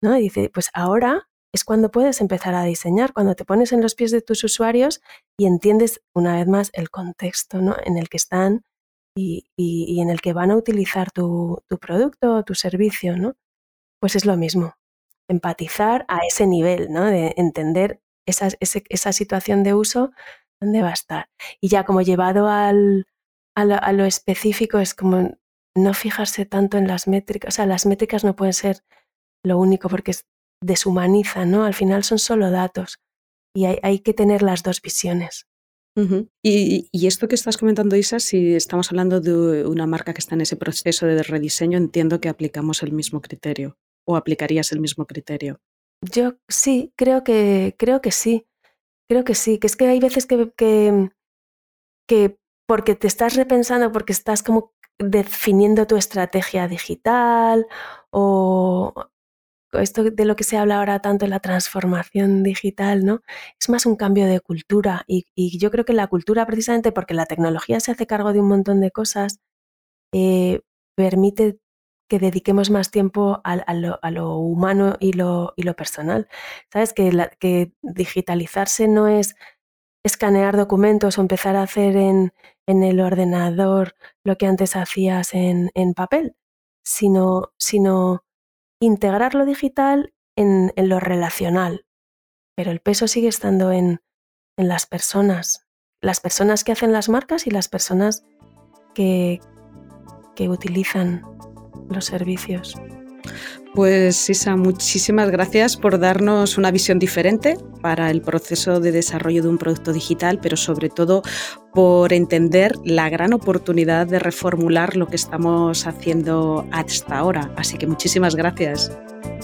¿no? 0.00 0.16
Y 0.16 0.22
dice, 0.22 0.50
pues 0.52 0.70
ahora 0.72 1.28
es 1.52 1.64
cuando 1.64 1.90
puedes 1.90 2.20
empezar 2.20 2.54
a 2.54 2.64
diseñar, 2.64 3.12
cuando 3.12 3.34
te 3.34 3.44
pones 3.44 3.72
en 3.72 3.80
los 3.80 3.94
pies 3.94 4.10
de 4.10 4.22
tus 4.22 4.44
usuarios 4.44 5.00
y 5.38 5.46
entiendes 5.46 6.02
una 6.14 6.36
vez 6.36 6.46
más 6.46 6.70
el 6.74 6.90
contexto 6.90 7.60
¿no? 7.62 7.76
en 7.84 7.96
el 7.96 8.08
que 8.08 8.18
están 8.18 8.64
y, 9.16 9.46
y, 9.56 10.00
en 10.00 10.10
el 10.10 10.20
que 10.20 10.34
van 10.34 10.50
a 10.50 10.56
utilizar 10.56 11.10
tu, 11.10 11.62
tu 11.68 11.78
producto 11.78 12.34
o 12.36 12.44
tu 12.44 12.54
servicio, 12.54 13.16
¿no? 13.16 13.34
Pues 13.98 14.14
es 14.14 14.26
lo 14.26 14.36
mismo, 14.36 14.74
empatizar 15.26 16.04
a 16.08 16.18
ese 16.28 16.46
nivel, 16.46 16.92
¿no? 16.92 17.06
De 17.06 17.32
entender 17.38 18.02
esa, 18.26 18.48
esa 18.60 19.12
situación 19.12 19.62
de 19.62 19.74
uso, 19.74 20.12
¿dónde 20.60 20.82
va 20.82 20.90
a 20.90 20.94
estar? 20.94 21.28
Y 21.60 21.68
ya 21.68 21.84
como 21.84 22.02
llevado 22.02 22.48
al, 22.48 23.06
a, 23.56 23.92
lo, 23.92 24.04
específico 24.04 24.78
es 24.78 24.94
como 24.94 25.38
no 25.74 25.94
fijarse 25.94 26.46
tanto 26.46 26.78
en 26.78 26.86
las 26.86 27.06
métricas, 27.08 27.54
o 27.54 27.56
sea, 27.56 27.66
las 27.66 27.86
métricas 27.86 28.24
no 28.24 28.36
pueden 28.36 28.52
ser 28.52 28.82
lo 29.44 29.58
único 29.58 29.88
porque 29.88 30.12
deshumaniza, 30.62 31.44
¿no? 31.44 31.64
Al 31.64 31.74
final 31.74 32.04
son 32.04 32.18
solo 32.18 32.50
datos 32.50 32.98
y 33.54 33.66
hay, 33.66 34.00
que 34.00 34.12
tener 34.12 34.42
las 34.42 34.62
dos 34.62 34.82
visiones. 34.82 35.46
y, 36.42 37.06
esto 37.06 37.28
que 37.28 37.34
estás 37.34 37.56
comentando, 37.56 37.96
Isa, 37.96 38.20
si 38.20 38.54
estamos 38.54 38.90
hablando 38.90 39.20
de 39.20 39.66
una 39.66 39.86
marca 39.86 40.12
que 40.12 40.20
está 40.20 40.34
en 40.34 40.42
ese 40.42 40.56
proceso 40.56 41.06
de 41.06 41.22
rediseño, 41.22 41.78
entiendo 41.78 42.20
que 42.20 42.28
aplicamos 42.28 42.82
el 42.82 42.92
mismo 42.92 43.22
criterio 43.22 43.78
o 44.06 44.16
aplicarías 44.16 44.72
el 44.72 44.80
mismo 44.80 45.06
criterio. 45.06 45.60
Yo 46.02 46.34
sí, 46.48 46.92
creo 46.96 47.24
que, 47.24 47.74
creo 47.78 48.00
que 48.00 48.12
sí. 48.12 48.46
Creo 49.08 49.24
que 49.24 49.34
sí, 49.34 49.58
que 49.58 49.66
es 49.68 49.76
que 49.76 49.88
hay 49.88 50.00
veces 50.00 50.26
que, 50.26 50.52
que, 50.56 51.10
que 52.08 52.38
porque 52.66 52.94
te 52.94 53.06
estás 53.06 53.36
repensando, 53.36 53.92
porque 53.92 54.12
estás 54.12 54.42
como 54.42 54.72
definiendo 54.98 55.86
tu 55.86 55.96
estrategia 55.96 56.68
digital 56.68 57.66
o 58.10 58.94
esto 59.72 60.04
de 60.04 60.24
lo 60.24 60.36
que 60.36 60.44
se 60.44 60.56
habla 60.56 60.78
ahora 60.78 61.00
tanto 61.00 61.24
en 61.26 61.30
la 61.32 61.40
transformación 61.40 62.42
digital, 62.42 63.04
¿no? 63.04 63.20
Es 63.60 63.68
más 63.68 63.86
un 63.86 63.96
cambio 63.96 64.26
de 64.26 64.40
cultura 64.40 65.04
y, 65.06 65.26
yo 65.58 65.70
creo 65.70 65.84
que 65.84 65.92
la 65.92 66.06
cultura 66.08 66.46
precisamente 66.46 66.92
porque 66.92 67.14
la 67.14 67.26
tecnología 67.26 67.80
se 67.80 67.92
hace 67.92 68.06
cargo 68.06 68.32
de 68.32 68.40
un 68.40 68.48
montón 68.48 68.80
de 68.80 68.90
cosas, 68.90 69.40
eh, 70.12 70.62
permite 70.96 71.58
que 72.08 72.18
dediquemos 72.18 72.70
más 72.70 72.90
tiempo 72.90 73.40
a, 73.44 73.74
lo, 74.10 74.36
humano 74.36 74.96
y 75.00 75.12
lo, 75.12 75.54
personal. 75.76 76.28
Sabes 76.72 76.92
que, 76.92 77.72
digitalizarse 77.82 78.88
no 78.88 79.08
es 79.08 79.34
escanear 80.04 80.56
documentos 80.56 81.18
o 81.18 81.20
empezar 81.20 81.56
a 81.56 81.62
hacer 81.62 81.96
en, 81.96 82.32
el 82.66 83.00
ordenador 83.00 83.94
lo 84.24 84.36
que 84.38 84.46
antes 84.46 84.76
hacías 84.76 85.34
en, 85.34 85.70
papel, 85.94 86.36
sino, 86.84 87.52
integrar 88.80 89.34
lo 89.34 89.44
digital 89.44 90.14
en, 90.36 90.72
lo 90.76 91.00
relacional. 91.00 91.86
Pero 92.56 92.70
el 92.70 92.80
peso 92.80 93.08
sigue 93.08 93.28
estando 93.28 93.72
en, 93.72 94.00
las 94.56 94.86
personas, 94.86 95.66
las 96.00 96.20
personas 96.20 96.64
que 96.64 96.72
hacen 96.72 96.92
las 96.92 97.10
marcas 97.10 97.46
y 97.46 97.50
las 97.50 97.68
personas 97.68 98.24
que 98.94 99.40
utilizan 100.38 101.22
los 101.90 102.04
servicios. 102.04 102.74
Pues 103.76 104.30
Isa, 104.30 104.56
muchísimas 104.56 105.30
gracias 105.30 105.76
por 105.76 105.98
darnos 105.98 106.56
una 106.56 106.70
visión 106.70 106.98
diferente 106.98 107.58
para 107.82 108.10
el 108.10 108.22
proceso 108.22 108.80
de 108.80 108.90
desarrollo 108.90 109.42
de 109.42 109.50
un 109.50 109.58
producto 109.58 109.92
digital, 109.92 110.38
pero 110.40 110.56
sobre 110.56 110.88
todo 110.88 111.22
por 111.74 112.14
entender 112.14 112.72
la 112.86 113.10
gran 113.10 113.34
oportunidad 113.34 114.06
de 114.06 114.18
reformular 114.18 114.96
lo 114.96 115.08
que 115.08 115.16
estamos 115.16 115.86
haciendo 115.86 116.66
hasta 116.72 117.18
ahora. 117.18 117.50
Así 117.56 117.76
que 117.76 117.86
muchísimas 117.86 118.34
gracias. 118.34 118.90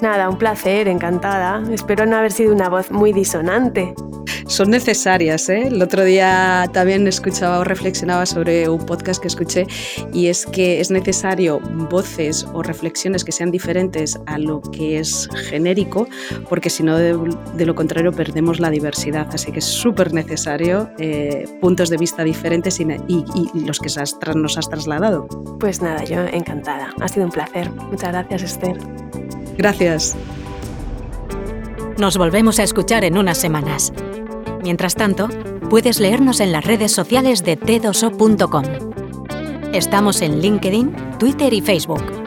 Nada, 0.01 0.31
un 0.31 0.39
placer, 0.39 0.89
encantada. 0.89 1.63
Espero 1.71 2.07
no 2.07 2.17
haber 2.17 2.33
sido 2.33 2.55
una 2.55 2.71
voz 2.71 2.91
muy 2.91 3.13
disonante. 3.13 3.95
Son 4.47 4.71
necesarias. 4.71 5.49
¿eh? 5.49 5.69
El 5.69 5.81
otro 5.83 6.05
día 6.05 6.69
también 6.73 7.07
escuchaba 7.07 7.61
o 7.61 7.65
reflexionaba 7.65 8.27
sobre 8.27 8.69
un 8.69 8.85
podcast 8.85 9.21
que 9.21 9.29
escuché 9.29 9.67
y 10.13 10.27
es 10.27 10.47
que 10.47 10.81
es 10.81 10.91
necesario 10.91 11.61
voces 11.61 12.47
o 12.53 12.63
reflexiones 12.63 13.25
que 13.25 13.33
sean 13.33 13.51
diferentes 13.51 14.19
a 14.27 14.39
lo 14.39 14.61
que 14.61 14.99
es 14.99 15.29
genérico, 15.49 16.09
porque 16.49 16.71
si 16.71 16.83
no, 16.83 16.97
de, 16.97 17.67
lo 17.67 17.75
contrario, 17.75 18.13
perdemos 18.13 18.61
la 18.61 18.71
diversidad. 18.71 19.29
Así 19.33 19.53
que 19.53 19.59
es 19.59 19.65
súper 19.65 20.13
necesario 20.13 20.91
eh, 20.99 21.45
puntos 21.61 21.91
de 21.91 21.97
vista 21.97 22.25
diferentes 22.25 22.81
y, 22.81 22.85
los 23.65 23.79
que 23.79 23.89
nos 24.35 24.59
has 24.59 24.69
trasladado. 24.69 25.27
Pues 25.59 25.83
nada, 25.83 26.05
yo 26.05 26.21
encantada. 26.25 26.91
Ha 27.01 27.09
sido 27.09 27.27
un 27.27 27.33
placer. 27.33 27.71
Muchas 27.71 28.13
gracias, 28.13 28.43
Esther. 28.43 28.79
Gracias. 29.57 30.17
Nos 31.99 32.17
volvemos 32.17 32.59
a 32.59 32.63
escuchar 32.63 33.05
en 33.05 33.19
unas 33.19 33.39
semanas. 33.39 33.93
Mientras 34.63 34.95
tanto, 34.95 35.29
puedes 35.69 36.01
leernos 36.01 36.41
en 36.41 36.53
las 36.53 36.65
redes 36.65 36.93
sociales 36.93 37.45
de 37.45 37.59
t2o.com. 37.59 38.65
Estamos 39.73 40.21
en 40.23 40.41
LinkedIn, 40.41 40.95
Twitter 41.19 41.53
y 41.53 41.61
Facebook. 41.61 42.22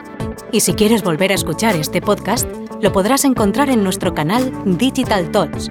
Y 0.56 0.60
si 0.60 0.72
quieres 0.72 1.02
volver 1.02 1.32
a 1.32 1.34
escuchar 1.34 1.76
este 1.76 2.00
podcast, 2.00 2.48
lo 2.80 2.90
podrás 2.90 3.26
encontrar 3.26 3.68
en 3.68 3.84
nuestro 3.84 4.14
canal 4.14 4.50
Digital 4.64 5.30
Talks, 5.30 5.68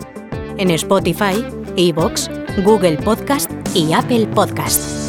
en 0.58 0.69
Spotify, 0.69 1.43
Evox, 1.76 2.30
Google 2.63 2.98
Podcast 2.98 3.50
y 3.74 3.93
Apple 3.93 4.28
Podcast. 4.28 5.05